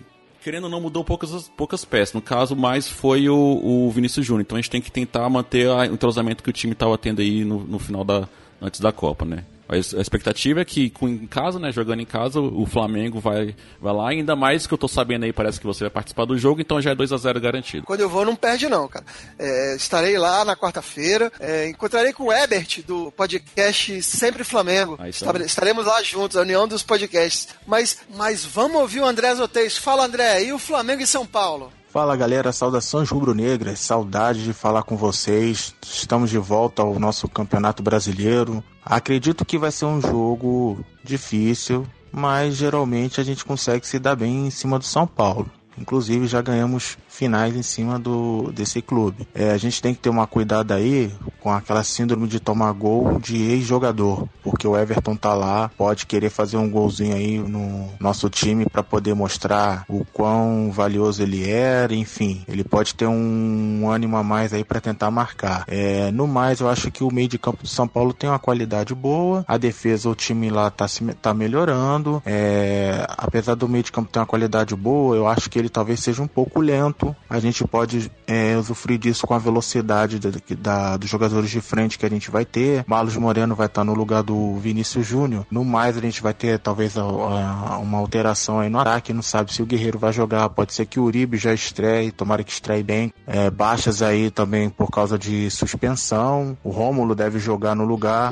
querendo 0.44 0.64
ou 0.66 0.70
não, 0.70 0.80
mudou 0.80 1.04
poucas, 1.04 1.50
poucas 1.58 1.84
peças. 1.84 2.14
No 2.14 2.22
caso, 2.22 2.56
mais 2.56 2.88
foi 2.88 3.28
o, 3.30 3.36
o 3.36 3.92
Vinícius 3.92 4.26
Júnior. 4.26 4.42
Então 4.44 4.58
a 4.58 4.62
gente 4.62 4.72
tem 4.72 4.82
que 4.82 4.92
tentar 4.92 5.30
manter 5.30 5.68
o 5.68 5.84
entrosamento 5.84 6.42
que 6.42 6.50
o 6.50 6.54
time 6.54 6.74
tava 6.74 6.98
tendo 6.98 7.22
aí 7.22 7.44
no, 7.44 7.60
no 7.60 7.80
final 7.80 8.04
da. 8.04 8.28
antes 8.62 8.80
da 8.80 8.92
Copa, 8.92 9.26
né? 9.26 9.44
A 9.68 9.76
expectativa 9.78 10.62
é 10.62 10.66
que 10.66 10.90
com, 10.90 11.08
em 11.08 11.26
casa, 11.26 11.58
né, 11.60 11.72
jogando 11.72 12.00
em 12.02 12.06
casa, 12.06 12.40
o 12.40 12.66
Flamengo 12.66 13.20
vai, 13.20 13.56
vai 13.82 13.94
lá, 13.94 14.10
ainda 14.10 14.36
mais 14.36 14.68
que 14.68 14.74
eu 14.74 14.78
tô 14.78 14.88
sabendo 14.88 15.24
aí, 15.24 15.34
parece 15.34 15.60
que 15.60 15.66
você 15.66 15.86
vai 15.86 15.90
participar 15.90 16.26
do 16.26 16.38
jogo, 16.38 16.62
então 16.62 16.80
já 16.82 16.92
é 16.92 16.96
2 16.96 17.12
a 17.12 17.18
0 17.18 17.40
garantido. 17.42 17.86
Quando 17.86 18.02
eu 18.02 18.10
vou, 18.10 18.24
não 18.24 18.36
perde, 18.36 18.70
não, 18.70 18.88
cara. 18.88 19.04
É, 19.40 19.76
estarei 19.76 20.18
lá 20.18 20.46
na 20.46 20.56
quarta-feira. 20.56 21.32
É, 21.40 21.68
encontrarei 21.70 22.14
com 22.14 22.26
o 22.26 22.32
Ebert, 22.34 22.84
do 22.86 23.12
podcast 23.12 24.02
Sempre 24.04 24.44
Flamengo. 24.44 24.96
Aí. 25.00 25.10
Estare- 25.10 25.44
Estaremos 25.46 25.86
lá 25.86 26.02
juntos, 26.04 26.38
a 26.38 26.42
união 26.42 26.68
dos 26.68 26.84
podcasts. 26.84 27.48
Mas, 27.66 27.98
mas 28.16 28.46
vamos 28.46 28.78
ouvir 28.82 29.00
o 29.02 29.06
André 29.06 29.34
Zotez. 29.36 29.78
Fala, 29.78 30.06
André. 30.06 30.44
E 30.44 30.54
o 30.54 30.60
Flamengo 30.60 31.02
e 31.02 31.08
São 31.08 31.26
Paulo? 31.26 31.72
Fala 31.90 32.16
galera, 32.18 32.52
saudações 32.52 33.10
rubro-negras, 33.10 33.80
saudade 33.80 34.44
de 34.44 34.52
falar 34.52 34.84
com 34.84 34.98
vocês. 34.98 35.74
Estamos 35.82 36.30
de 36.30 36.38
volta 36.38 36.82
ao 36.82 37.00
nosso 37.00 37.26
Campeonato 37.30 37.82
Brasileiro. 37.82 38.62
Acredito 38.86 39.44
que 39.44 39.58
vai 39.58 39.72
ser 39.72 39.86
um 39.86 40.00
jogo 40.00 40.86
difícil, 41.04 41.88
mas 42.12 42.56
geralmente 42.56 43.20
a 43.20 43.24
gente 43.24 43.44
consegue 43.44 43.88
se 43.88 43.98
dar 43.98 44.16
bem 44.16 44.46
em 44.46 44.52
cima 44.52 44.78
do 44.78 44.86
São 44.86 45.08
Paulo. 45.08 45.50
Inclusive 45.78 46.28
já 46.28 46.42
ganhamos 46.42 46.98
finais 47.08 47.56
em 47.56 47.64
cima 47.64 47.98
do 47.98 48.52
desse 48.52 48.82
clube. 48.82 49.28
É, 49.34 49.52
a 49.52 49.58
gente 49.58 49.82
tem 49.82 49.94
que 49.94 50.02
ter 50.02 50.10
uma 50.10 50.28
cuidado 50.28 50.74
aí 50.74 51.12
com 51.40 51.52
aquela 51.52 51.84
síndrome 51.84 52.28
de 52.28 52.40
tomar 52.40 52.72
gol 52.72 53.20
de 53.20 53.38
ex-jogador, 53.38 54.28
porque 54.44 54.68
o 54.68 54.76
Everton 54.76 55.16
tá 55.16 55.34
lá, 55.36 55.70
pode 55.78 56.08
querer 56.08 56.32
fazer 56.32 56.58
um 56.58 56.68
golzinho 56.68 57.16
aí 57.16 57.38
no 57.38 57.88
nosso 58.00 58.28
time 58.32 58.66
para 58.66 58.82
poder 58.82 59.14
mostrar 59.14 59.86
o 59.88 60.04
quão 60.12 60.72
valioso 60.72 61.22
ele 61.22 61.48
era, 61.48 61.94
enfim, 61.94 62.44
ele 62.48 62.64
pode 62.64 62.96
ter 62.96 63.06
um 63.06 63.88
ânimo 63.88 64.18
a 64.18 64.24
mais 64.24 64.54
aí 64.54 64.64
para 64.64 64.82
tentar 64.82 65.12
marcar. 65.12 65.66
É, 65.68 66.10
no 66.12 66.28
mais, 66.28 66.62
eu 66.62 66.68
acho 66.68 66.90
que 66.90 67.04
o 67.04 67.14
meio 67.14 67.28
de 67.28 67.38
campo 67.38 67.62
do 67.62 67.70
São 67.70 67.88
Paulo 67.88 68.12
tem 68.12 68.28
uma 68.28 68.40
qualidade 68.40 68.96
boa, 68.96 69.46
a 69.48 69.58
defesa, 69.58 70.10
o 70.10 70.16
time 70.16 70.50
lá 70.50 70.72
tá, 70.72 70.88
tá 71.22 71.32
melhorando, 71.32 72.24
é, 72.26 73.06
apesar 73.08 73.54
do 73.54 73.70
meio 73.70 73.84
de 73.84 73.92
campo 73.92 74.12
ter 74.12 74.18
uma 74.18 74.26
qualidade 74.26 74.76
boa, 74.76 75.16
eu 75.16 75.28
acho 75.28 75.48
que 75.48 75.60
ele 75.60 75.65
talvez 75.70 76.00
seja 76.00 76.22
um 76.22 76.28
pouco 76.28 76.60
lento. 76.60 77.16
A 77.30 77.40
gente 77.40 77.64
pode 77.66 78.12
é, 78.28 78.56
usufruir 78.58 78.98
disso 79.00 79.26
com 79.28 79.34
a 79.34 79.40
velocidade 79.40 80.20
da, 80.20 80.30
da- 80.58 80.98
dos 80.98 81.10
jogadores 81.10 81.50
de 81.50 81.62
frente 81.62 81.98
que 82.00 82.06
a 82.06 82.10
gente 82.10 82.30
vai 82.32 82.46
ter. 82.46 82.84
Marlos 82.88 83.16
Moreno 83.18 83.56
vai 83.56 83.68
estar 83.68 83.84
no 83.84 83.94
lugar 83.94 84.24
do 84.24 84.56
Vinícius 84.58 85.06
Júnior. 85.06 85.46
No 85.52 85.64
mais, 85.66 85.98
a 85.98 86.02
gente 86.02 86.22
vai 86.22 86.34
ter 86.34 86.60
talvez 86.60 86.98
a- 86.98 87.02
a- 87.02 87.78
uma 87.78 87.98
alteração 87.98 88.60
aí 88.60 88.70
no 88.70 88.80
ataque. 88.80 89.14
Não 89.14 89.22
sabe 89.22 89.54
se 89.54 89.62
o 89.62 89.66
Guerreiro 89.66 90.00
vai 90.00 90.12
jogar. 90.14 90.48
Pode 90.50 90.74
ser 90.74 90.86
que 90.86 91.00
o 91.00 91.04
Uribe 91.04 91.38
já 91.38 91.54
estreie, 91.54 92.12
tomara 92.12 92.44
que 92.44 92.52
estreie 92.52 92.84
bem. 92.84 93.14
É, 93.28 93.50
baixas 93.50 94.02
aí 94.02 94.30
também 94.32 94.70
por 94.70 94.90
causa 94.92 95.18
de 95.18 95.50
suspensão. 95.52 96.58
O 96.64 96.70
Rômulo 96.70 97.16
deve 97.16 97.40
jogar 97.40 97.76
no 97.76 97.86
lugar. 97.86 98.32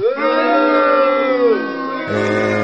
É, 2.09 2.62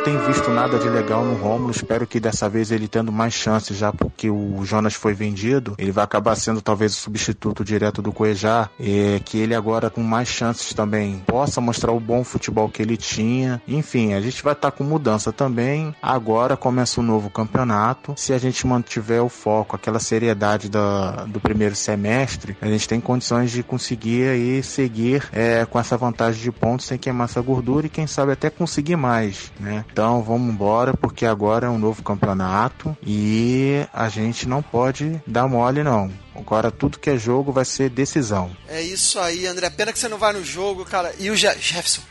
tenho 0.00 0.18
visto 0.26 0.50
nada 0.50 0.78
de 0.78 0.88
legal 0.88 1.24
no 1.24 1.34
Rômulo. 1.34 1.70
Espero 1.70 2.06
que 2.06 2.18
dessa 2.18 2.48
vez 2.48 2.70
ele 2.70 2.88
tendo 2.88 3.12
mais 3.12 3.34
chances, 3.34 3.76
já 3.76 3.92
porque 3.92 4.30
o 4.30 4.64
Jonas 4.64 4.94
foi 4.94 5.12
vendido, 5.12 5.74
ele 5.76 5.92
vai 5.92 6.04
acabar 6.04 6.34
sendo 6.36 6.62
talvez 6.62 6.92
o 6.92 6.96
substituto 6.96 7.64
direto 7.64 8.00
do 8.00 8.12
Cuejá. 8.12 8.70
É, 8.78 9.20
que 9.24 9.38
ele 9.38 9.54
agora 9.54 9.90
com 9.90 10.02
mais 10.02 10.28
chances 10.28 10.72
também 10.72 11.18
possa 11.26 11.60
mostrar 11.60 11.92
o 11.92 12.00
bom 12.00 12.24
futebol 12.24 12.68
que 12.68 12.80
ele 12.80 12.96
tinha. 12.96 13.60
Enfim, 13.68 14.14
a 14.14 14.20
gente 14.20 14.42
vai 14.42 14.54
estar 14.54 14.70
com 14.70 14.84
mudança 14.84 15.32
também. 15.32 15.94
Agora 16.00 16.56
começa 16.56 17.00
o 17.00 17.04
novo 17.04 17.28
campeonato. 17.28 18.14
Se 18.16 18.32
a 18.32 18.38
gente 18.38 18.66
mantiver 18.66 19.22
o 19.22 19.28
foco, 19.28 19.76
aquela 19.76 19.98
seriedade 19.98 20.70
da, 20.70 21.26
do 21.26 21.40
primeiro 21.40 21.74
semestre, 21.74 22.56
a 22.60 22.66
gente 22.66 22.88
tem 22.88 23.00
condições 23.00 23.50
de 23.50 23.62
conseguir 23.62 24.28
aí 24.28 24.62
seguir 24.62 25.24
é, 25.32 25.66
com 25.66 25.78
essa 25.78 25.96
vantagem 25.96 26.42
de 26.42 26.50
pontos 26.50 26.86
sem 26.86 26.96
queimar 26.96 27.26
essa 27.26 27.40
gordura 27.40 27.86
e 27.86 27.90
quem 27.90 28.06
sabe 28.06 28.32
até 28.32 28.48
conseguir 28.48 28.96
mais, 28.96 29.52
né? 29.60 29.84
Então 29.92 30.22
vamos 30.22 30.52
embora 30.52 30.96
porque 30.96 31.26
agora 31.26 31.66
é 31.66 31.70
um 31.70 31.78
novo 31.78 32.02
campeonato 32.02 32.96
e 33.04 33.86
a 33.92 34.08
gente 34.08 34.48
não 34.48 34.62
pode 34.62 35.20
dar 35.26 35.48
mole 35.48 35.82
não. 35.82 36.10
Agora 36.34 36.70
tudo 36.70 36.98
que 36.98 37.10
é 37.10 37.18
jogo 37.18 37.52
vai 37.52 37.64
ser 37.64 37.90
decisão. 37.90 38.50
É 38.68 38.80
isso 38.80 39.18
aí, 39.18 39.46
André. 39.46 39.68
Pena 39.70 39.92
que 39.92 39.98
você 39.98 40.08
não 40.08 40.18
vai 40.18 40.32
no 40.32 40.44
jogo, 40.44 40.84
cara. 40.84 41.14
E 41.18 41.30
o 41.30 41.36
Je 41.36 41.48
Jefferson? 41.58 42.02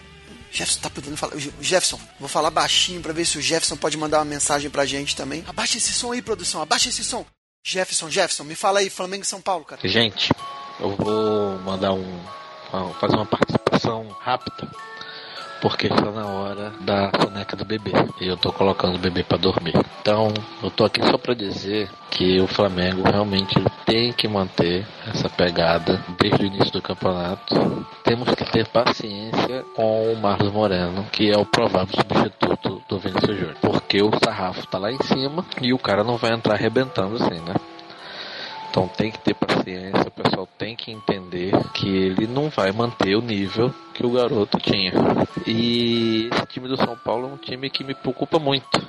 Jefferson 0.51 0.81
tá 0.81 0.89
podendo 0.89 1.15
falar. 1.15 1.33
Jefferson, 1.37 1.99
vou 2.19 2.29
falar 2.29 2.49
baixinho 2.49 3.01
pra 3.01 3.13
ver 3.13 3.25
se 3.25 3.37
o 3.37 3.41
Jefferson 3.41 3.77
pode 3.77 3.97
mandar 3.97 4.19
uma 4.19 4.25
mensagem 4.25 4.69
pra 4.69 4.85
gente 4.85 5.15
também. 5.15 5.43
Abaixa 5.47 5.77
esse 5.77 5.93
som 5.93 6.11
aí, 6.11 6.21
produção. 6.21 6.61
Abaixa 6.61 6.89
esse 6.89 7.03
som. 7.03 7.25
Jefferson, 7.63 8.09
Jefferson, 8.09 8.43
me 8.43 8.55
fala 8.55 8.79
aí, 8.79 8.89
Flamengo 8.89 9.23
e 9.23 9.27
São 9.27 9.41
Paulo, 9.41 9.65
cara. 9.65 9.81
Gente, 9.87 10.31
eu 10.79 10.95
vou 10.95 11.59
mandar 11.59 11.93
um. 11.93 12.19
fazer 12.99 13.15
uma 13.15 13.25
participação 13.25 14.07
rápida. 14.19 14.71
Porque 15.61 15.87
está 15.87 16.11
na 16.11 16.25
hora 16.25 16.71
da 16.79 17.11
soneca 17.21 17.55
do 17.55 17.65
bebê. 17.65 17.91
E 18.19 18.27
eu 18.27 18.37
tô 18.37 18.51
colocando 18.51 18.95
o 18.95 18.99
bebê 18.99 19.23
para 19.23 19.37
dormir. 19.37 19.73
Então, 20.01 20.33
eu 20.63 20.71
tô 20.71 20.85
aqui 20.85 21.01
só 21.03 21.17
para 21.17 21.33
dizer 21.33 21.89
que 22.09 22.39
o 22.39 22.47
Flamengo 22.47 23.03
realmente 23.03 23.55
tem 23.85 24.11
que 24.11 24.27
manter 24.27 24.85
essa 25.07 25.29
pegada 25.29 26.03
desde 26.19 26.43
o 26.43 26.47
início 26.47 26.71
do 26.71 26.81
campeonato. 26.81 27.85
Temos 28.03 28.33
que 28.35 28.45
ter 28.45 28.67
paciência 28.67 29.63
com 29.75 30.13
o 30.13 30.17
Marlos 30.17 30.51
Moreno, 30.51 31.05
que 31.11 31.29
é 31.29 31.37
o 31.37 31.45
provável 31.45 31.95
substituto 31.95 32.81
do 32.87 32.99
Vinícius 32.99 33.37
Júnior. 33.37 33.55
Porque 33.61 34.01
o 34.01 34.11
sarrafo 34.23 34.67
tá 34.67 34.77
lá 34.77 34.91
em 34.91 35.01
cima 35.03 35.45
e 35.61 35.73
o 35.73 35.79
cara 35.79 36.03
não 36.03 36.17
vai 36.17 36.33
entrar 36.33 36.55
arrebentando 36.55 37.15
assim, 37.15 37.39
né? 37.41 37.55
Então 38.69 38.87
tem 38.87 39.11
que 39.11 39.19
ter 39.19 39.33
paciência, 39.33 40.07
o 40.07 40.11
pessoal 40.11 40.47
tem 40.57 40.75
que 40.75 40.91
entender 40.91 41.51
que 41.73 41.87
ele 41.87 42.27
não 42.27 42.49
vai 42.49 42.71
manter 42.71 43.15
o 43.15 43.21
nível 43.21 43.73
que 43.93 44.05
o 44.05 44.11
garoto 44.11 44.57
tinha. 44.59 44.93
E 45.45 46.29
esse 46.31 46.45
time 46.47 46.67
do 46.67 46.77
São 46.77 46.95
Paulo 46.95 47.29
é 47.29 47.33
um 47.33 47.37
time 47.37 47.69
que 47.69 47.83
me 47.83 47.95
preocupa 47.95 48.37
muito, 48.37 48.79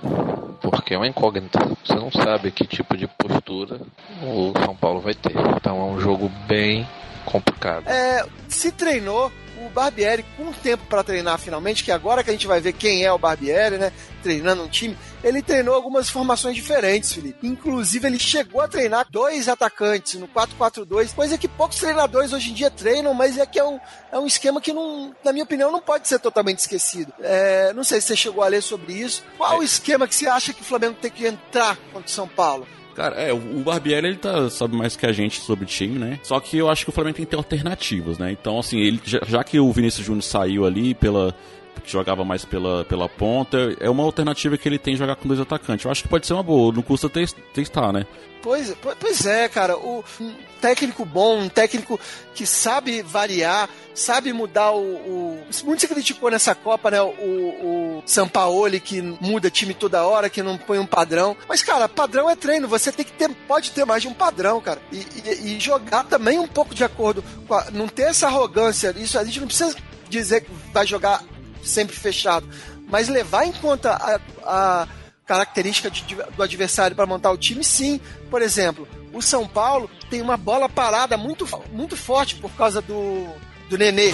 porque 0.61 0.95
é 0.95 0.97
uma 0.97 1.09
incógnita. 1.09 1.59
Você 1.85 1.95
não 1.95 2.13
sabe 2.13 2.51
que 2.51 2.67
tipo 2.67 2.97
de 2.97 3.07
postura 3.09 3.81
o 4.23 4.53
São 4.65 4.77
Paulo 4.77 5.01
vai 5.01 5.15
ter. 5.15 5.35
Então 5.57 5.81
é 5.81 5.85
um 5.85 5.99
jogo 5.99 6.31
bem 6.47 6.87
complicado. 7.25 7.89
É, 7.89 8.25
se 8.49 8.73
treinou 8.73 9.33
o 9.67 9.71
Barbieri 9.71 10.25
com 10.37 10.53
tempo 10.53 10.85
para 10.87 11.03
treinar 11.03 11.39
finalmente, 11.39 11.85
que 11.85 11.93
agora 11.93 12.23
que 12.23 12.31
a 12.31 12.33
gente 12.33 12.47
vai 12.47 12.61
ver 12.61 12.73
quem 12.73 13.05
é 13.05 13.13
o 13.13 13.19
Barbieri, 13.19 13.79
né? 13.79 13.93
Treinando 14.23 14.63
um 14.63 14.69
time, 14.69 14.97
ele 15.25 15.43
treinou 15.43 15.75
algumas 15.75 16.09
formações 16.09 16.55
diferentes, 16.55 17.13
Felipe. 17.13 17.47
Inclusive, 17.47 18.07
ele 18.07 18.19
chegou 18.19 18.61
a 18.61 18.69
treinar 18.69 19.07
dois 19.11 19.49
atacantes 19.49 20.15
no 20.15 20.29
4-4-2, 20.29 21.15
coisa 21.15 21.39
que 21.39 21.49
poucos 21.49 21.79
treinadores 21.79 22.33
hoje 22.33 22.51
em 22.51 22.55
dia 22.55 22.71
treinam, 22.71 23.15
mas 23.15 23.39
é 23.39 23.47
que 23.47 23.59
é 23.59 23.65
um, 23.65 23.79
é 24.13 24.19
um 24.19 24.27
esquema 24.27 24.61
que, 24.61 24.73
não, 24.73 25.15
na 25.25 25.33
minha 25.33 25.45
opinião, 25.45 25.73
não 25.73 25.81
pode 25.81 26.09
ser 26.09 26.19
totalmente 26.19 26.59
esquecido. 26.59 27.13
É, 27.21 27.73
não 27.73 27.85
sei 27.85 28.01
se 28.01 28.09
você 28.09 28.17
chegou 28.17 28.43
a 28.43 28.49
ler 28.49 28.63
sobre 28.63 28.93
isso. 28.93 29.23
Qual 29.37 29.55
é. 29.55 29.59
o 29.59 29.63
esquema 29.63 30.07
que 30.07 30.15
você 30.15 30.27
acha 30.27 30.53
que 30.53 30.63
o 30.63 30.65
Flamengo 30.65 30.97
tem 31.01 31.11
que 31.11 31.27
entrar 31.27 31.77
contra 31.93 32.09
o 32.09 32.11
São 32.11 32.29
Paulo? 32.29 32.67
Cara, 32.95 33.17
é, 33.17 33.33
o 33.33 33.61
Barbieri 33.65 34.09
ele 34.09 34.17
tá, 34.17 34.51
sabe 34.51 34.77
mais 34.77 34.97
que 34.97 35.07
a 35.07 35.13
gente 35.13 35.41
sobre 35.41 35.67
time, 35.67 35.99
né? 35.99 36.19
Só 36.23 36.39
que 36.41 36.57
eu 36.57 36.69
acho 36.69 36.85
que 36.85 36.91
o 36.91 36.93
Flamengo 36.93 37.17
tem 37.17 37.25
que 37.25 37.31
ter 37.31 37.37
alternativas, 37.37 38.19
né? 38.19 38.33
Então, 38.33 38.59
assim, 38.59 38.79
ele, 38.79 39.01
já, 39.05 39.21
já 39.27 39.45
que 39.45 39.59
o 39.59 39.73
Vinícius 39.73 40.07
Júnior 40.07 40.23
saiu 40.23 40.67
ali 40.67 40.95
pela, 40.95 41.35
que 41.81 41.91
jogava 41.91 42.25
mais 42.25 42.45
pela, 42.45 42.85
pela 42.85 43.09
ponta, 43.09 43.77
é 43.81 43.89
uma 43.89 44.03
alternativa 44.03 44.57
que 44.57 44.69
ele 44.69 44.79
tem 44.79 44.97
jogar 44.97 45.17
com 45.17 45.29
dois 45.29 45.41
atacantes. 45.41 45.85
Eu 45.85 45.91
acho 45.91 46.03
que 46.03 46.09
pode 46.09 46.27
ser 46.27 46.35
uma 46.35 46.43
boa, 46.43 46.73
não 46.73 46.83
custa 46.83 47.09
testar, 47.09 47.93
né? 47.93 48.07
Pois, 48.43 48.75
pois 48.99 49.27
é, 49.27 49.49
cara. 49.49 49.77
O, 49.77 50.03
um 50.21 50.35
técnico 50.61 51.05
bom, 51.05 51.41
um 51.41 51.49
técnico 51.49 52.01
que 52.35 52.47
sabe 52.47 53.03
variar, 53.03 53.69
sabe 53.95 54.33
mudar 54.33 54.73
o. 54.73 54.81
o... 54.81 55.45
Muito 55.65 55.81
se 55.81 55.89
criticou 55.89 56.31
nessa 56.31 56.55
Copa, 56.55 56.91
né? 56.91 57.03
O, 57.03 57.11
o 57.11 58.03
Sampaoli 58.07 58.81
que 58.81 59.03
muda 59.21 59.51
time 59.51 59.75
toda 59.75 60.05
hora, 60.05 60.31
que 60.31 60.43
não 60.43 60.57
põe 60.57 60.79
um 60.79 60.87
padrão. 60.87 61.37
Mas, 61.49 61.63
cara, 61.63 61.89
padrão 61.89 62.31
é 62.31 62.37
treino. 62.37 62.69
Você 62.69 62.91
tem 62.91 63.05
que 63.05 63.13
ter, 63.13 63.31
pode 63.47 63.73
ter 63.73 63.85
mais 63.85 64.03
de 64.03 64.09
um 64.09 64.15
padrão, 64.15 64.61
cara. 64.61 64.81
E, 64.91 65.07
e, 65.25 65.57
e 65.57 65.61
jogar 65.61 66.05
também 66.05 66.39
um 66.39 66.49
pouco 66.49 66.75
de 66.75 66.85
acordo 66.85 67.23
a, 67.51 67.71
Não 67.71 67.89
ter 67.89 68.05
essa 68.05 68.27
arrogância. 68.27 68.95
Isso 68.97 69.19
a 69.19 69.25
gente 69.25 69.41
não 69.41 69.47
precisa 69.47 69.77
dizer 70.09 70.43
que 70.43 70.51
vai 70.73 70.87
jogar 70.87 71.23
sempre 71.63 71.97
fechado. 71.97 72.49
Mas 72.89 73.09
levar 73.09 73.47
em 73.47 73.53
conta 73.53 73.93
a, 73.93 74.21
a 74.45 74.89
característica 75.27 75.91
de, 75.91 76.03
do 76.15 76.43
adversário 76.43 76.97
para 76.97 77.07
montar 77.07 77.31
o 77.31 77.39
time, 77.39 77.63
sim. 77.63 78.01
Por 78.29 78.43
exemplo, 78.43 78.89
o 79.13 79.23
São 79.23 79.47
Paulo 79.47 79.89
tem 80.11 80.21
uma 80.21 80.37
bola 80.37 80.69
parada 80.69 81.17
muito, 81.17 81.47
muito 81.73 81.97
forte 81.97 82.37
por 82.37 82.51
causa 82.53 82.81
do, 82.83 83.29
do 83.69 83.79
Nenê. 83.79 84.13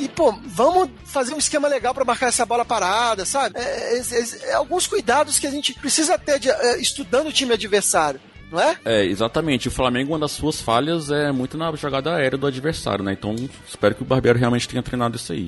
E, 0.00 0.08
pô, 0.08 0.34
vamos 0.46 0.90
fazer 1.04 1.32
um 1.32 1.38
esquema 1.38 1.68
legal 1.68 1.94
para 1.94 2.04
marcar 2.04 2.26
essa 2.26 2.44
bola 2.44 2.64
parada, 2.64 3.24
sabe? 3.24 3.58
É, 3.58 3.96
é, 3.96 3.98
é, 3.98 4.50
é, 4.50 4.52
alguns 4.54 4.86
cuidados 4.86 5.38
que 5.38 5.46
a 5.46 5.50
gente 5.50 5.72
precisa 5.74 6.18
ter 6.18 6.38
de, 6.38 6.50
é, 6.50 6.80
estudando 6.80 7.28
o 7.28 7.32
time 7.32 7.54
adversário 7.54 8.20
não 8.50 8.60
é? 8.60 8.76
É, 8.84 9.04
exatamente. 9.04 9.68
O 9.68 9.70
Flamengo, 9.70 10.12
uma 10.12 10.18
das 10.18 10.32
suas 10.32 10.60
falhas 10.60 11.10
é 11.10 11.32
muito 11.32 11.56
na 11.56 11.74
jogada 11.74 12.14
aérea 12.14 12.38
do 12.38 12.46
adversário, 12.46 13.04
né? 13.04 13.12
Então, 13.12 13.34
espero 13.66 13.94
que 13.94 14.02
o 14.02 14.06
Barbeiro 14.06 14.38
realmente 14.38 14.68
tenha 14.68 14.82
treinado 14.82 15.16
isso 15.16 15.32
aí. 15.32 15.46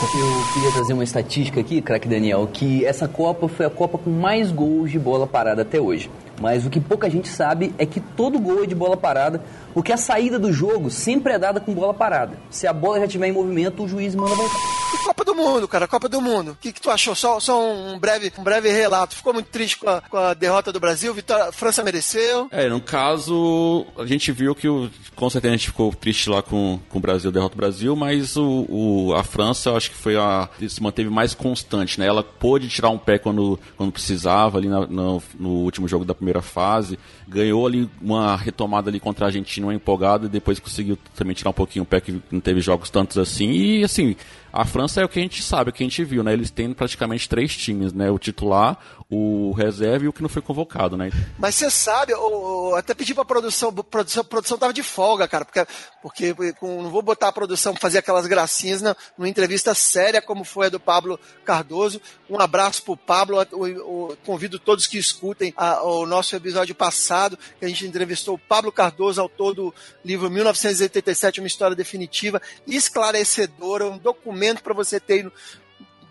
Eu 0.00 0.52
queria 0.54 0.72
trazer 0.72 0.92
uma 0.92 1.02
estatística 1.02 1.60
aqui, 1.60 1.82
craque 1.82 2.08
Daniel, 2.08 2.48
que 2.52 2.84
essa 2.84 3.08
Copa 3.08 3.48
foi 3.48 3.66
a 3.66 3.70
Copa 3.70 3.98
com 3.98 4.10
mais 4.10 4.52
gols 4.52 4.92
de 4.92 4.98
bola 4.98 5.26
parada 5.26 5.62
até 5.62 5.80
hoje. 5.80 6.08
Mas 6.40 6.64
o 6.64 6.70
que 6.70 6.78
pouca 6.78 7.10
gente 7.10 7.28
sabe 7.28 7.74
é 7.78 7.84
que 7.84 7.98
todo 8.00 8.38
gol 8.38 8.62
é 8.62 8.66
de 8.66 8.74
bola 8.74 8.96
parada, 8.96 9.40
porque 9.78 9.92
a 9.92 9.96
saída 9.96 10.40
do 10.40 10.52
jogo 10.52 10.90
sempre 10.90 11.34
é 11.34 11.38
dada 11.38 11.60
com 11.60 11.72
bola 11.72 11.94
parada. 11.94 12.36
Se 12.50 12.66
a 12.66 12.72
bola 12.72 12.98
já 12.98 13.04
estiver 13.04 13.28
em 13.28 13.32
movimento, 13.32 13.84
o 13.84 13.88
juiz 13.88 14.12
manda 14.12 14.34
voltar. 14.34 14.58
E 14.92 15.04
Copa 15.04 15.24
do 15.24 15.36
Mundo, 15.36 15.68
cara, 15.68 15.86
Copa 15.86 16.08
do 16.08 16.20
Mundo. 16.20 16.50
O 16.50 16.56
que, 16.56 16.72
que 16.72 16.80
tu 16.80 16.90
achou? 16.90 17.14
Só, 17.14 17.38
só 17.38 17.62
um, 17.64 17.96
breve, 17.96 18.32
um 18.36 18.42
breve 18.42 18.72
relato. 18.72 19.14
Ficou 19.14 19.32
muito 19.32 19.50
triste 19.50 19.76
com 19.76 19.88
a, 19.88 20.00
com 20.00 20.16
a 20.16 20.34
derrota 20.34 20.72
do 20.72 20.80
Brasil? 20.80 21.14
Vitória, 21.14 21.44
a 21.44 21.52
França 21.52 21.84
mereceu? 21.84 22.48
É, 22.50 22.68
no 22.68 22.80
caso, 22.80 23.86
a 23.96 24.04
gente 24.04 24.32
viu 24.32 24.52
que 24.52 24.68
o, 24.68 24.90
com 25.14 25.30
certeza 25.30 25.54
a 25.54 25.56
gente 25.56 25.68
ficou 25.68 25.94
triste 25.94 26.28
lá 26.28 26.42
com, 26.42 26.80
com 26.88 26.98
o 26.98 27.00
Brasil, 27.00 27.30
a 27.30 27.32
derrota 27.32 27.54
do 27.54 27.58
Brasil, 27.58 27.94
mas 27.94 28.36
o, 28.36 28.66
o, 28.68 29.14
a 29.14 29.22
França, 29.22 29.70
eu 29.70 29.76
acho 29.76 29.90
que 29.90 29.96
foi 29.96 30.16
a. 30.16 30.48
se 30.68 30.82
manteve 30.82 31.08
mais 31.08 31.34
constante, 31.34 32.00
né? 32.00 32.06
Ela 32.06 32.24
pôde 32.24 32.68
tirar 32.68 32.90
um 32.90 32.98
pé 32.98 33.16
quando, 33.16 33.60
quando 33.76 33.92
precisava 33.92 34.58
ali 34.58 34.68
na, 34.68 34.86
no, 34.88 35.22
no 35.38 35.50
último 35.50 35.86
jogo 35.86 36.04
da 36.04 36.16
primeira 36.16 36.42
fase. 36.42 36.98
Ganhou 37.28 37.64
ali 37.64 37.88
uma 38.00 38.34
retomada 38.34 38.90
ali 38.90 38.98
contra 38.98 39.26
a 39.26 39.28
Argentina, 39.28 39.67
uma 39.68 39.74
empolgada, 39.74 40.26
e 40.26 40.28
depois 40.28 40.58
conseguiu 40.58 40.98
também 41.14 41.34
tirar 41.34 41.50
um 41.50 41.54
pouquinho 41.54 41.82
o 41.82 41.86
pé, 41.86 42.00
que 42.00 42.20
não 42.30 42.40
teve 42.40 42.60
jogos 42.60 42.90
tantos 42.90 43.18
assim. 43.18 43.50
E 43.50 43.84
assim, 43.84 44.16
a 44.58 44.64
França 44.64 45.00
é 45.00 45.04
o 45.04 45.08
que 45.08 45.20
a 45.20 45.22
gente 45.22 45.40
sabe, 45.40 45.70
o 45.70 45.72
que 45.72 45.84
a 45.84 45.86
gente 45.86 46.04
viu, 46.04 46.24
né? 46.24 46.32
Eles 46.32 46.50
têm 46.50 46.72
praticamente 46.74 47.28
três 47.28 47.56
times, 47.56 47.92
né? 47.92 48.10
O 48.10 48.18
titular, 48.18 48.76
o 49.08 49.52
reserva 49.52 50.04
e 50.04 50.08
o 50.08 50.12
que 50.12 50.20
não 50.20 50.28
foi 50.28 50.42
convocado, 50.42 50.96
né? 50.96 51.12
Mas 51.38 51.54
você 51.54 51.70
sabe, 51.70 52.12
eu, 52.12 52.18
eu 52.18 52.74
até 52.74 52.92
pedi 52.92 53.14
pra 53.14 53.24
produção, 53.24 53.72
produção, 53.72 54.24
produção 54.24 54.58
tava 54.58 54.72
de 54.72 54.82
folga, 54.82 55.28
cara, 55.28 55.44
porque, 55.44 55.64
porque 56.02 56.34
não 56.60 56.90
vou 56.90 57.02
botar 57.02 57.28
a 57.28 57.32
produção 57.32 57.72
pra 57.72 57.80
fazer 57.80 57.98
aquelas 57.98 58.26
gracinhas 58.26 58.82
na, 58.82 58.96
numa 59.16 59.28
entrevista 59.28 59.74
séria 59.74 60.20
como 60.20 60.42
foi 60.42 60.66
a 60.66 60.70
do 60.70 60.80
Pablo 60.80 61.20
Cardoso. 61.44 62.00
Um 62.28 62.40
abraço 62.40 62.82
pro 62.82 62.96
Pablo, 62.96 63.40
eu, 63.52 63.68
eu 63.68 64.18
convido 64.26 64.58
todos 64.58 64.88
que 64.88 64.98
escutem 64.98 65.54
a, 65.56 65.84
o 65.84 66.04
nosso 66.04 66.34
episódio 66.34 66.74
passado, 66.74 67.38
que 67.60 67.64
a 67.64 67.68
gente 67.68 67.86
entrevistou 67.86 68.34
o 68.34 68.38
Pablo 68.38 68.72
Cardoso, 68.72 69.20
autor 69.20 69.54
do 69.54 69.72
livro 70.04 70.28
1987, 70.28 71.40
Uma 71.40 71.46
História 71.46 71.76
Definitiva, 71.76 72.42
esclarecedora, 72.66 73.86
um 73.86 73.96
documento 73.96 74.47
para 74.56 74.74
você 74.74 74.98
ter 74.98 75.30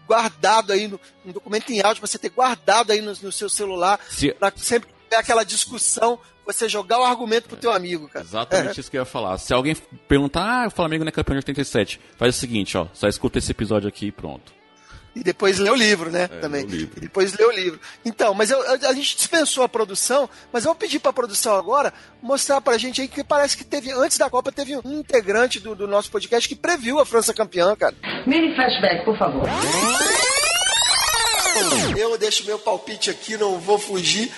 guardado 0.08 0.72
aí, 0.72 0.88
no, 0.88 1.00
um 1.26 1.32
documento 1.32 1.70
em 1.72 1.82
áudio, 1.82 2.02
você 2.02 2.18
ter 2.18 2.30
guardado 2.30 2.92
aí 2.92 3.02
no, 3.02 3.14
no 3.22 3.32
seu 3.32 3.50
celular, 3.50 4.00
Se... 4.10 4.32
para 4.34 4.54
sempre 4.56 4.90
ter 5.10 5.18
aquela 5.18 5.44
discussão, 5.44 6.20
você 6.46 6.70
jogar 6.70 7.00
o 7.00 7.04
argumento 7.04 7.50
pro 7.50 7.58
teu 7.58 7.72
amigo, 7.72 8.08
cara. 8.08 8.26
Exatamente 8.26 8.78
é. 8.78 8.80
isso 8.80 8.90
que 8.90 8.98
eu 8.98 9.02
ia 9.02 9.06
falar. 9.06 9.38
Se 9.38 9.54
alguém 9.54 9.76
perguntar, 10.08 10.64
ah, 10.64 10.68
o 10.68 10.72
Flamengo 10.72 11.04
não 11.04 11.10
é 11.10 11.12
campeão 11.12 11.36
de 11.36 11.40
87, 11.40 12.00
faz 12.18 12.36
o 12.36 12.40
seguinte, 12.40 12.78
ó, 12.78 12.88
só 12.94 13.08
escuta 13.08 13.38
esse 13.38 13.52
episódio 13.52 13.90
aqui 13.90 14.08
e 14.08 14.12
pronto 14.12 14.57
e 15.18 15.24
depois 15.24 15.58
lê 15.58 15.70
o 15.70 15.76
livro, 15.76 16.12
né? 16.12 16.24
É, 16.24 16.28
também. 16.28 16.64
Livro. 16.66 16.98
E 16.98 17.02
depois 17.02 17.34
lê 17.34 17.44
o 17.44 17.52
livro. 17.52 17.80
Então, 18.06 18.34
mas 18.36 18.52
eu, 18.52 18.62
a 18.62 18.94
gente 18.94 19.16
dispensou 19.16 19.64
a 19.64 19.70
produção, 19.70 20.30
mas 20.54 20.64
eu 20.64 20.70
vou 20.70 20.76
pedir 20.76 21.00
para 21.00 21.10
a 21.10 21.14
produção 21.14 21.56
agora 21.56 21.92
mostrar 22.22 22.62
para 22.62 22.76
a 22.76 22.78
gente 22.78 23.02
aí 23.02 23.08
que 23.08 23.24
parece 23.24 23.58
que 23.58 23.64
teve, 23.64 23.92
antes 23.92 24.18
da 24.18 24.30
Copa, 24.30 24.52
teve 24.52 24.76
um 24.78 25.00
integrante 25.00 25.60
do, 25.60 25.74
do 25.74 25.88
nosso 25.88 26.12
podcast 26.12 26.48
que 26.48 26.56
previu 26.56 27.00
a 27.00 27.06
França 27.06 27.34
campeã, 27.34 27.76
cara. 27.76 27.96
Mini 28.28 28.56
flashback, 28.56 29.06
por 29.06 29.18
favor. 29.18 29.44
Eu 31.98 32.16
deixo 32.18 32.46
meu 32.46 32.60
palpite 32.60 33.10
aqui, 33.10 33.36
não 33.38 33.58
vou 33.60 33.80
fugir. 33.80 34.32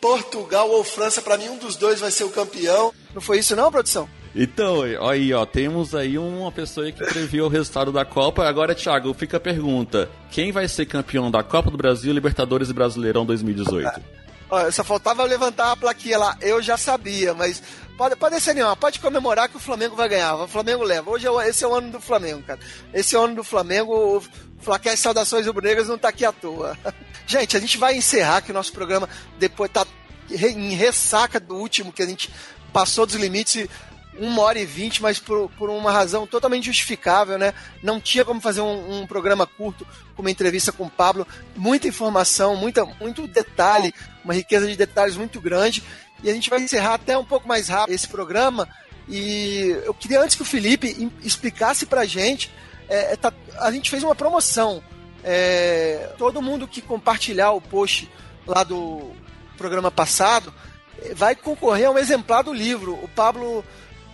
Portugal 0.00 0.70
ou 0.70 0.84
França, 0.84 1.22
para 1.22 1.38
mim 1.38 1.48
um 1.48 1.56
dos 1.56 1.76
dois 1.76 1.98
vai 2.00 2.10
ser 2.10 2.24
o 2.24 2.30
campeão. 2.30 2.92
Não 3.14 3.22
foi 3.22 3.38
isso 3.38 3.56
não, 3.56 3.72
produção? 3.72 4.08
Então, 4.38 4.82
aí, 5.08 5.32
ó, 5.32 5.46
temos 5.46 5.94
aí 5.94 6.18
uma 6.18 6.52
pessoa 6.52 6.92
que 6.92 7.02
previu 7.02 7.46
o 7.46 7.48
resultado 7.48 7.90
da 7.90 8.04
Copa. 8.04 8.46
Agora, 8.46 8.74
Thiago, 8.74 9.14
fica 9.14 9.38
a 9.38 9.40
pergunta: 9.40 10.10
quem 10.30 10.52
vai 10.52 10.68
ser 10.68 10.84
campeão 10.84 11.30
da 11.30 11.42
Copa 11.42 11.70
do 11.70 11.78
Brasil, 11.78 12.12
Libertadores 12.12 12.68
e 12.68 12.74
Brasileirão 12.74 13.24
2018? 13.24 14.02
Olha, 14.50 14.70
só 14.70 14.84
faltava 14.84 15.24
levantar 15.24 15.72
a 15.72 15.76
plaquinha 15.76 16.18
lá. 16.18 16.36
Eu 16.42 16.60
já 16.60 16.76
sabia, 16.76 17.32
mas 17.32 17.62
pode, 17.96 18.14
pode 18.16 18.38
ser 18.42 18.52
nenhuma. 18.52 18.76
Pode 18.76 19.00
comemorar 19.00 19.48
que 19.48 19.56
o 19.56 19.60
Flamengo 19.60 19.96
vai 19.96 20.06
ganhar. 20.06 20.34
O 20.34 20.46
Flamengo 20.46 20.84
leva. 20.84 21.10
Hoje 21.10 21.26
é, 21.26 21.48
esse 21.48 21.64
é 21.64 21.66
o 21.66 21.74
ano 21.74 21.92
do 21.92 22.00
Flamengo, 22.00 22.42
cara. 22.42 22.60
Esse 22.92 23.16
é 23.16 23.18
o 23.18 23.22
ano 23.22 23.36
do 23.36 23.44
Flamengo. 23.44 24.18
O 24.18 24.22
Flaquete 24.58 24.98
Saudações 24.98 25.46
Rubro-Negras 25.46 25.88
não 25.88 25.96
tá 25.96 26.10
aqui 26.10 26.26
à 26.26 26.32
toa. 26.32 26.76
Gente, 27.26 27.56
a 27.56 27.60
gente 27.60 27.78
vai 27.78 27.96
encerrar 27.96 28.42
que 28.42 28.52
o 28.52 28.54
nosso 28.54 28.72
programa 28.72 29.08
depois 29.38 29.70
tá 29.70 29.84
em 30.30 30.74
ressaca 30.74 31.40
do 31.40 31.56
último 31.56 31.92
que 31.92 32.02
a 32.02 32.06
gente 32.06 32.30
passou 32.72 33.04
dos 33.04 33.16
limites 33.16 33.68
uma 34.18 34.42
hora 34.42 34.58
e 34.58 34.66
vinte, 34.66 35.02
mas 35.02 35.18
por, 35.18 35.50
por 35.58 35.70
uma 35.70 35.92
razão 35.92 36.26
totalmente 36.26 36.66
justificável, 36.66 37.38
né? 37.38 37.52
Não 37.82 38.00
tinha 38.00 38.24
como 38.24 38.40
fazer 38.40 38.60
um, 38.60 39.02
um, 39.02 39.06
programa 39.06 39.46
curto 39.46 39.86
com 40.14 40.22
uma 40.22 40.30
entrevista 40.30 40.72
com 40.72 40.84
o 40.84 40.90
Pablo. 40.90 41.26
Muita 41.54 41.88
informação, 41.88 42.56
muita, 42.56 42.84
muito 43.00 43.26
detalhe, 43.26 43.94
uma 44.24 44.34
riqueza 44.34 44.66
de 44.66 44.76
detalhes 44.76 45.16
muito 45.16 45.40
grande. 45.40 45.82
E 46.22 46.30
a 46.30 46.34
gente 46.34 46.50
vai 46.50 46.60
encerrar 46.60 46.94
até 46.94 47.16
um 47.16 47.24
pouco 47.24 47.46
mais 47.46 47.68
rápido 47.68 47.94
esse 47.94 48.08
programa. 48.08 48.68
E 49.08 49.76
eu 49.84 49.94
queria 49.94 50.20
antes 50.20 50.34
que 50.34 50.42
o 50.42 50.46
Felipe 50.46 51.10
explicasse 51.22 51.86
pra 51.86 52.04
gente 52.04 52.50
é, 52.88 53.12
é, 53.12 53.16
tá- 53.16 53.32
a 53.58 53.70
gente 53.70 53.90
fez 53.90 54.02
uma 54.02 54.14
promoção. 54.14 54.82
É, 55.22 56.12
todo 56.18 56.42
mundo 56.42 56.68
que 56.68 56.80
compartilhar 56.80 57.50
o 57.52 57.60
post 57.60 58.10
lá 58.46 58.62
do 58.62 59.10
programa 59.56 59.90
passado 59.90 60.54
eh, 61.02 61.14
vai 61.14 61.34
concorrer 61.34 61.88
a 61.88 61.90
um 61.90 61.98
exemplar 61.98 62.44
do 62.44 62.52
livro. 62.52 62.94
O 62.94 63.08
Pablo 63.08 63.64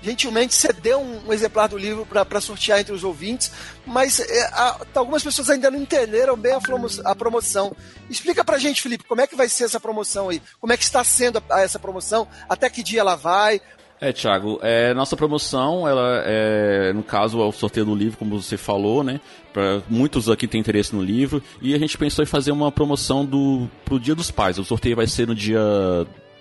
gentilmente 0.02 0.52
cedeu 0.54 1.00
um, 1.00 1.28
um 1.28 1.32
exemplar 1.32 1.68
do 1.68 1.78
livro 1.78 2.04
para 2.06 2.40
sortear 2.40 2.80
entre 2.80 2.92
os 2.92 3.04
ouvintes, 3.04 3.52
mas 3.86 4.18
é, 4.20 4.42
a- 4.52 4.80
algumas 4.94 5.22
pessoas 5.22 5.48
ainda 5.48 5.70
não 5.70 5.78
entenderam 5.78 6.36
bem 6.36 6.52
a, 6.52 6.60
flomo- 6.60 6.88
a 7.04 7.14
promoção. 7.14 7.74
Explica 8.10 8.44
pra 8.44 8.58
gente, 8.58 8.82
Felipe, 8.82 9.04
como 9.04 9.20
é 9.20 9.26
que 9.26 9.36
vai 9.36 9.48
ser 9.48 9.64
essa 9.64 9.78
promoção 9.80 10.28
aí? 10.28 10.42
Como 10.60 10.72
é 10.72 10.76
que 10.76 10.82
está 10.84 11.02
sendo 11.04 11.42
a- 11.48 11.60
essa 11.60 11.78
promoção? 11.78 12.26
Até 12.48 12.68
que 12.68 12.82
dia 12.82 13.00
ela 13.00 13.14
vai? 13.14 13.60
É, 14.00 14.12
Thiago, 14.12 14.58
é, 14.62 14.92
nossa 14.94 15.16
promoção, 15.16 15.86
ela 15.86 16.24
é, 16.26 16.92
no 16.92 17.04
caso, 17.04 17.40
é 17.40 17.44
o 17.44 17.52
sorteio 17.52 17.86
do 17.86 17.94
livro, 17.94 18.18
como 18.18 18.42
você 18.42 18.56
falou, 18.56 19.04
né? 19.04 19.20
Pra, 19.52 19.80
muitos 19.88 20.28
aqui 20.28 20.48
têm 20.48 20.60
interesse 20.60 20.92
no 20.92 21.00
livro. 21.00 21.40
E 21.60 21.72
a 21.72 21.78
gente 21.78 21.96
pensou 21.96 22.24
em 22.24 22.26
fazer 22.26 22.50
uma 22.50 22.72
promoção 22.72 23.24
do, 23.24 23.70
pro 23.84 24.00
Dia 24.00 24.16
dos 24.16 24.28
Pais. 24.28 24.58
O 24.58 24.64
sorteio 24.64 24.96
vai 24.96 25.06
ser 25.06 25.28
no 25.28 25.36
dia 25.36 25.60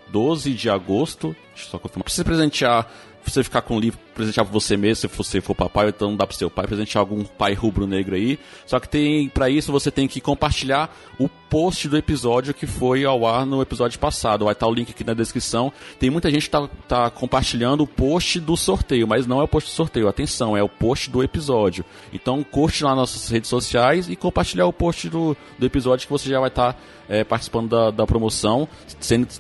12 0.10 0.54
de 0.54 0.72
agosto. 0.72 1.36
Deixa 1.54 1.68
eu 1.68 1.72
só 1.72 1.78
confirmar. 1.78 2.10
Você 2.10 2.24
presentear, 2.24 2.90
você 3.30 3.44
ficar 3.44 3.62
com 3.62 3.78
o 3.78 3.80
livro, 3.80 4.00
presentear 4.16 4.46
pra 4.46 4.54
você 4.54 4.78
mesmo, 4.78 4.96
se 4.96 5.16
você 5.16 5.42
for 5.42 5.54
papai, 5.56 5.90
então 5.90 6.16
dá 6.16 6.26
pro 6.26 6.36
seu 6.36 6.50
pai, 6.50 6.66
presentear 6.66 7.02
algum 7.02 7.24
pai 7.24 7.54
rubro-negro 7.54 8.16
aí. 8.16 8.40
Só 8.66 8.80
que 8.80 8.88
tem, 8.88 9.30
para 9.30 9.50
isso 9.50 9.72
você 9.72 9.92
tem 9.92 10.08
que 10.08 10.22
compartilhar 10.22 10.96
o 11.20 11.30
post 11.52 11.90
do 11.90 11.98
episódio 11.98 12.54
que 12.54 12.66
foi 12.66 13.04
ao 13.04 13.28
ar 13.28 13.46
no 13.46 13.62
episódio 13.62 14.00
passado. 14.00 14.46
Vai 14.46 14.54
estar 14.54 14.68
o 14.68 14.74
link 14.74 14.90
aqui 14.92 15.04
na 15.04 15.14
descrição. 15.14 15.72
Tem 16.00 16.10
muita 16.10 16.32
gente 16.32 16.44
que 16.44 16.50
tá, 16.50 16.70
tá 16.88 17.10
compartilhando 17.10 17.84
o 17.84 17.88
post 17.88 18.40
do 18.40 18.56
sorteio, 18.56 19.06
mas 19.06 19.28
não 19.28 19.42
é 19.42 19.44
o 19.44 19.48
post 19.50 19.70
do 19.70 19.74
sorteio. 19.74 20.08
Atenção, 20.08 20.56
é 20.56 20.64
o 20.64 20.70
post 20.70 21.10
do 21.10 21.22
episódio. 21.22 21.84
Então 22.14 22.42
curte 22.42 22.86
lá 22.86 22.96
nossas 22.96 23.28
redes 23.28 23.50
sociais 23.50 24.10
e 24.10 24.16
compartilhar 24.16 24.66
o 24.66 24.72
post 24.72 25.10
do, 25.10 25.36
do 25.60 25.66
episódio 25.66 26.08
que 26.08 26.14
você 26.14 26.30
já 26.30 26.40
vai 26.40 26.48
estar 26.48 26.80
é, 27.12 27.26
participando 27.26 27.68
da, 27.68 27.92
da 27.92 28.08
promoção. 28.08 28.66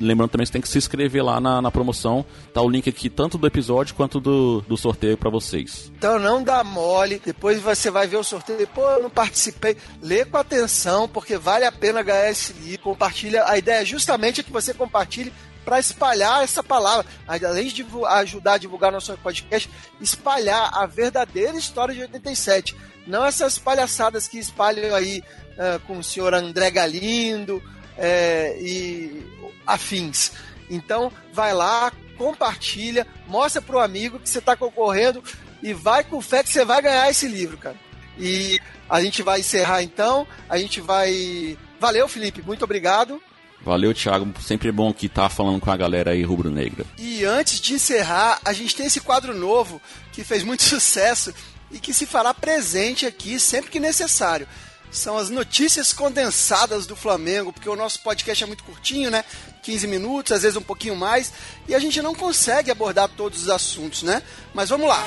Lembrando 0.01 0.31
também 0.31 0.43
que 0.43 0.49
você 0.49 0.53
tem 0.53 0.61
que 0.61 0.67
se 0.67 0.77
inscrever 0.77 1.23
lá 1.23 1.39
na, 1.39 1.61
na 1.61 1.71
promoção. 1.71 2.25
Tá 2.53 2.61
o 2.61 2.69
link 2.69 2.89
aqui 2.89 3.09
tanto 3.09 3.37
do 3.37 3.47
episódio 3.47 3.95
quanto 3.95 4.19
do, 4.19 4.59
do 4.67 4.75
sorteio 4.75 5.15
para 5.15 5.29
vocês. 5.29 5.89
Então 5.97 6.19
não 6.19 6.43
dá 6.43 6.61
mole. 6.65 7.21
Depois 7.23 7.61
você 7.61 7.89
vai 7.89 8.05
ver 8.05 8.17
o 8.17 8.23
sorteio. 8.23 8.67
Pô, 8.67 8.81
eu 8.89 9.03
não 9.03 9.09
participei. 9.09 9.77
Lê 10.01 10.25
com 10.25 10.35
atenção, 10.35 11.07
porque 11.07 11.37
vale 11.37 11.63
a 11.63 11.71
pena 11.71 12.00
esse 12.29 12.53
livro. 12.53 12.83
Compartilha. 12.83 13.45
A 13.47 13.57
ideia 13.57 13.81
é 13.81 13.85
justamente 13.85 14.43
que 14.43 14.51
você 14.51 14.73
compartilhe 14.73 15.33
para 15.63 15.79
espalhar 15.79 16.43
essa 16.43 16.63
palavra. 16.63 17.05
Além 17.27 17.67
de 17.67 17.85
ajudar 18.07 18.53
a 18.53 18.57
divulgar 18.57 18.91
nosso 18.91 19.15
podcast, 19.17 19.69
espalhar 19.99 20.71
a 20.73 20.85
verdadeira 20.85 21.57
história 21.57 21.93
de 21.93 22.01
87. 22.01 22.75
Não 23.05 23.25
essas 23.25 23.57
palhaçadas 23.57 24.27
que 24.27 24.37
espalham 24.37 24.95
aí 24.95 25.23
ah, 25.57 25.79
com 25.85 25.99
o 25.99 26.03
senhor 26.03 26.33
André 26.33 26.71
Galindo 26.71 27.61
é, 27.97 28.57
e 28.59 29.23
afins. 29.65 30.31
Então, 30.69 31.11
vai 31.33 31.53
lá, 31.53 31.91
compartilha, 32.17 33.05
mostra 33.27 33.61
pro 33.61 33.79
amigo 33.79 34.19
que 34.19 34.29
você 34.29 34.39
está 34.39 34.55
concorrendo 34.55 35.23
e 35.61 35.73
vai 35.73 36.03
com 36.03 36.21
fé 36.21 36.41
que 36.41 36.49
você 36.49 36.65
vai 36.65 36.81
ganhar 36.81 37.09
esse 37.09 37.27
livro, 37.27 37.57
cara. 37.57 37.75
E 38.17 38.59
a 38.89 39.01
gente 39.01 39.21
vai 39.21 39.41
encerrar 39.41 39.83
então, 39.83 40.25
a 40.49 40.57
gente 40.57 40.81
vai. 40.81 41.57
Valeu, 41.81 42.07
Felipe, 42.07 42.43
muito 42.43 42.63
obrigado. 42.63 43.19
Valeu, 43.59 43.91
Thiago. 43.91 44.31
Sempre 44.39 44.69
é 44.69 44.71
bom 44.71 44.93
que 44.93 45.09
tá 45.09 45.27
falando 45.29 45.59
com 45.59 45.71
a 45.71 45.75
galera 45.75 46.11
aí 46.11 46.21
rubro-negra. 46.21 46.85
E 46.95 47.25
antes 47.25 47.59
de 47.59 47.73
encerrar, 47.73 48.39
a 48.45 48.53
gente 48.53 48.75
tem 48.75 48.85
esse 48.85 49.01
quadro 49.01 49.33
novo 49.33 49.81
que 50.13 50.23
fez 50.23 50.43
muito 50.43 50.61
sucesso 50.63 51.33
e 51.71 51.79
que 51.79 51.91
se 51.91 52.05
fará 52.05 52.35
presente 52.35 53.07
aqui 53.07 53.39
sempre 53.39 53.71
que 53.71 53.79
necessário. 53.79 54.47
São 54.91 55.17
as 55.17 55.31
notícias 55.31 55.91
condensadas 55.91 56.85
do 56.85 56.95
Flamengo, 56.95 57.51
porque 57.51 57.67
o 57.69 57.75
nosso 57.75 58.03
podcast 58.03 58.43
é 58.43 58.47
muito 58.47 58.63
curtinho, 58.63 59.09
né? 59.09 59.25
15 59.63 59.87
minutos, 59.87 60.33
às 60.33 60.43
vezes 60.43 60.57
um 60.57 60.61
pouquinho 60.61 60.95
mais, 60.95 61.33
e 61.67 61.73
a 61.73 61.79
gente 61.79 61.99
não 61.99 62.13
consegue 62.13 62.69
abordar 62.69 63.09
todos 63.09 63.41
os 63.41 63.49
assuntos, 63.49 64.03
né? 64.03 64.21
Mas 64.53 64.69
vamos 64.69 64.87
lá. 64.87 65.03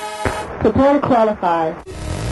Prepare 0.59 0.99
qualify. 0.99 2.24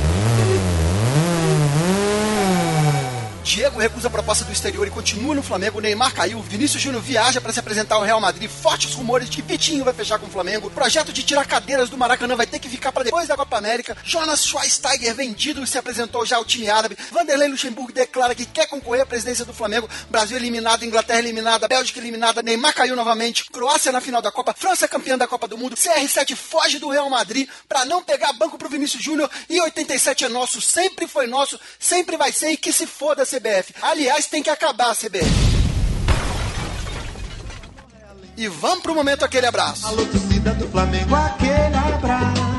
Diego 3.43 3.77
recusa 3.77 4.07
a 4.07 4.11
proposta 4.11 4.45
do 4.45 4.53
exterior 4.53 4.87
e 4.87 4.89
continua 4.89 5.35
no 5.35 5.43
Flamengo. 5.43 5.81
Neymar 5.81 6.13
caiu. 6.13 6.41
Vinícius 6.41 6.81
Júnior 6.81 7.01
viaja 7.01 7.41
para 7.41 7.51
se 7.51 7.59
apresentar 7.59 7.95
ao 7.95 8.01
Real 8.01 8.21
Madrid. 8.21 8.49
Fortes 8.49 8.93
rumores 8.93 9.29
de 9.29 9.35
que 9.37 9.41
Vitinho 9.41 9.83
vai 9.83 9.93
fechar 9.93 10.17
com 10.17 10.27
o 10.27 10.29
Flamengo. 10.29 10.69
Projeto 10.69 11.11
de 11.11 11.23
tirar 11.23 11.45
cadeiras 11.45 11.89
do 11.89 11.97
Maracanã 11.97 12.37
vai 12.37 12.47
ter 12.47 12.57
que 12.57 12.69
ficar 12.69 12.93
para 12.93 13.03
depois 13.03 13.27
da 13.27 13.35
Copa 13.35 13.57
América. 13.57 13.97
Jonas 14.01 14.45
Schweinsteiger 14.45 15.13
vendido 15.13 15.67
se 15.67 15.77
apresentou 15.77 16.25
já 16.25 16.37
ao 16.37 16.45
time 16.45 16.69
árabe. 16.69 16.97
Vanderlei 17.11 17.49
Luxemburgo 17.49 17.91
declara 17.91 18.33
que 18.33 18.45
quer 18.45 18.67
concorrer 18.67 19.01
à 19.01 19.05
presidência 19.05 19.43
do 19.43 19.53
Flamengo. 19.53 19.89
Brasil 20.09 20.37
eliminado, 20.37 20.85
Inglaterra 20.85 21.19
eliminada, 21.19 21.67
Bélgica 21.67 21.99
eliminada. 21.99 22.41
Neymar 22.41 22.73
caiu 22.73 22.95
novamente. 22.95 23.43
Croácia 23.51 23.91
na 23.91 23.99
final 23.99 24.21
da 24.21 24.31
Copa. 24.31 24.55
França 24.57 24.87
campeã 24.87 25.17
da 25.17 25.27
Copa 25.27 25.49
do 25.49 25.57
Mundo. 25.57 25.75
CR7 25.75 26.33
foge 26.33 26.79
do 26.79 26.87
Real 26.87 27.09
Madrid 27.09 27.49
para 27.67 27.83
não 27.83 28.01
pegar 28.01 28.31
banco 28.31 28.57
pro 28.57 28.69
Vinícius 28.69 29.03
Júnior. 29.03 29.29
E 29.49 29.59
87 29.59 30.23
é 30.23 30.29
nosso, 30.29 30.61
sempre 30.61 31.07
foi 31.07 31.27
nosso, 31.27 31.59
sempre 31.77 32.15
vai 32.15 32.31
ser 32.31 32.51
e 32.51 32.57
que 32.57 32.71
se 32.71 32.87
foda 32.87 33.25
CBF. 33.33 33.73
Aliás, 33.81 34.27
tem 34.27 34.43
que 34.43 34.49
acabar 34.49 34.91
a 34.91 34.95
CBF. 34.95 35.25
E 38.35 38.47
vamos 38.47 38.81
pro 38.81 38.95
momento 38.95 39.23
aquele 39.23 39.45
abraço. 39.45 39.87
Alô, 39.87 40.05
torcida 40.05 40.53
do 40.53 40.67
Flamengo, 40.69 41.15
aquele 41.15 41.75
abraço. 41.75 42.52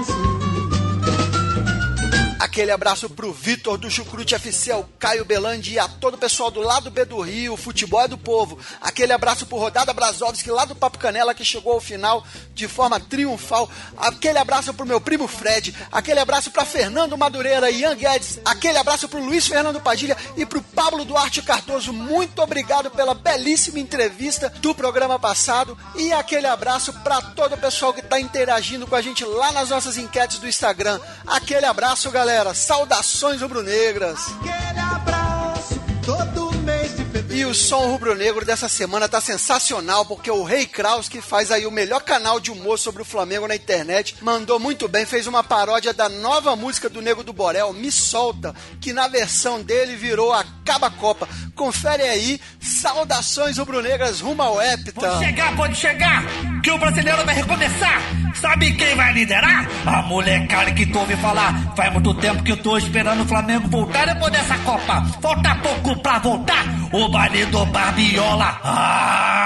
Aquele 2.54 2.70
abraço 2.70 3.10
pro 3.10 3.32
Vitor 3.32 3.76
do 3.76 3.90
Chucrute 3.90 4.36
FC, 4.36 4.70
ao 4.70 4.88
Caio 4.96 5.24
Belandi 5.24 5.72
e 5.72 5.78
a 5.80 5.88
todo 5.88 6.14
o 6.14 6.18
pessoal 6.18 6.52
do 6.52 6.60
lado 6.60 6.88
B 6.88 7.04
do 7.04 7.20
Rio, 7.20 7.56
futebol 7.56 8.02
é 8.02 8.06
do 8.06 8.16
povo. 8.16 8.56
Aquele 8.80 9.12
abraço 9.12 9.44
pro 9.44 9.58
Rodada 9.58 9.92
Brasovski 9.92 10.52
lá 10.52 10.64
do 10.64 10.72
Papo 10.72 10.96
Canela 10.96 11.34
que 11.34 11.44
chegou 11.44 11.72
ao 11.72 11.80
final 11.80 12.24
de 12.54 12.68
forma 12.68 13.00
triunfal. 13.00 13.68
Aquele 13.96 14.38
abraço 14.38 14.72
pro 14.72 14.86
meu 14.86 15.00
primo 15.00 15.26
Fred. 15.26 15.74
Aquele 15.90 16.20
abraço 16.20 16.52
pra 16.52 16.64
Fernando 16.64 17.18
Madureira 17.18 17.72
e 17.72 17.80
Ian 17.80 17.96
Guedes. 17.96 18.38
Aquele 18.44 18.78
abraço 18.78 19.08
pro 19.08 19.18
Luiz 19.18 19.48
Fernando 19.48 19.80
Padilha 19.80 20.16
e 20.36 20.46
pro 20.46 20.62
Pablo 20.62 21.04
Duarte 21.04 21.42
Cardoso. 21.42 21.92
Muito 21.92 22.40
obrigado 22.40 22.88
pela 22.88 23.14
belíssima 23.14 23.80
entrevista 23.80 24.48
do 24.60 24.72
programa 24.76 25.18
passado. 25.18 25.76
E 25.96 26.12
aquele 26.12 26.46
abraço 26.46 26.92
pra 27.02 27.20
todo 27.20 27.56
o 27.56 27.58
pessoal 27.58 27.92
que 27.92 28.00
tá 28.00 28.20
interagindo 28.20 28.86
com 28.86 28.94
a 28.94 29.02
gente 29.02 29.24
lá 29.24 29.50
nas 29.50 29.70
nossas 29.70 29.98
enquetes 29.98 30.38
do 30.38 30.46
Instagram. 30.46 31.00
Aquele 31.26 31.66
abraço, 31.66 32.08
galera. 32.12 32.43
Saudações 32.52 33.40
rubro-negras. 33.40 34.18
Aquele 34.40 34.80
abraço, 34.80 35.80
todo 36.04 36.52
mês 36.58 36.90
de 36.90 37.04
fevereiro. 37.04 37.34
E 37.34 37.44
o 37.46 37.54
som 37.54 37.86
rubro-negro 37.86 38.44
dessa 38.44 38.68
semana 38.68 39.08
tá 39.08 39.20
sensacional, 39.20 40.04
porque 40.04 40.30
o 40.30 40.42
Rei 40.42 40.66
Kraus, 40.66 41.08
que 41.08 41.22
faz 41.22 41.50
aí 41.50 41.64
o 41.66 41.70
melhor 41.70 42.02
canal 42.02 42.40
de 42.40 42.50
humor 42.50 42.78
sobre 42.78 43.02
o 43.02 43.04
Flamengo 43.04 43.48
na 43.48 43.54
internet, 43.56 44.16
mandou 44.20 44.58
muito 44.58 44.88
bem, 44.88 45.06
fez 45.06 45.26
uma 45.26 45.42
paródia 45.42 45.94
da 45.94 46.08
nova 46.08 46.54
música 46.56 46.88
do 46.88 47.00
Nego 47.00 47.22
do 47.22 47.32
Borel, 47.32 47.72
Me 47.72 47.90
Solta, 47.90 48.54
que 48.80 48.92
na 48.92 49.08
versão 49.08 49.62
dele 49.62 49.96
virou 49.96 50.32
Acaba 50.32 50.90
Copa. 50.90 51.28
Confere 51.54 52.02
aí, 52.02 52.40
saudações 52.60 53.58
rubro-negras 53.58 54.20
rumo 54.20 54.42
ao 54.42 54.60
Hepta. 54.60 54.92
Pode 54.92 55.24
chegar, 55.24 55.56
pode 55.56 55.76
chegar, 55.76 56.24
que 56.64 56.70
o 56.70 56.78
brasileiro 56.78 57.22
vai 57.26 57.34
recomeçar. 57.34 58.00
Sabe 58.34 58.72
quem 58.72 58.96
vai 58.96 59.12
liderar? 59.12 59.68
A 59.84 60.00
molecada 60.02 60.72
que 60.72 60.86
tu 60.86 60.98
ouve 60.98 61.14
falar. 61.16 61.74
Faz 61.76 61.92
muito 61.92 62.14
tempo 62.14 62.42
que 62.42 62.52
eu 62.52 62.56
tô 62.56 62.78
esperando 62.78 63.22
o 63.22 63.26
Flamengo 63.26 63.68
voltar 63.68 64.06
depois 64.06 64.32
dessa 64.32 64.56
Copa. 64.58 65.04
Falta 65.20 65.54
pouco 65.56 66.00
pra 66.00 66.18
voltar. 66.18 66.64
O 66.90 67.08
baile 67.10 67.44
do 67.46 67.66
Barbiola. 67.66 68.58
Ah! 68.64 69.44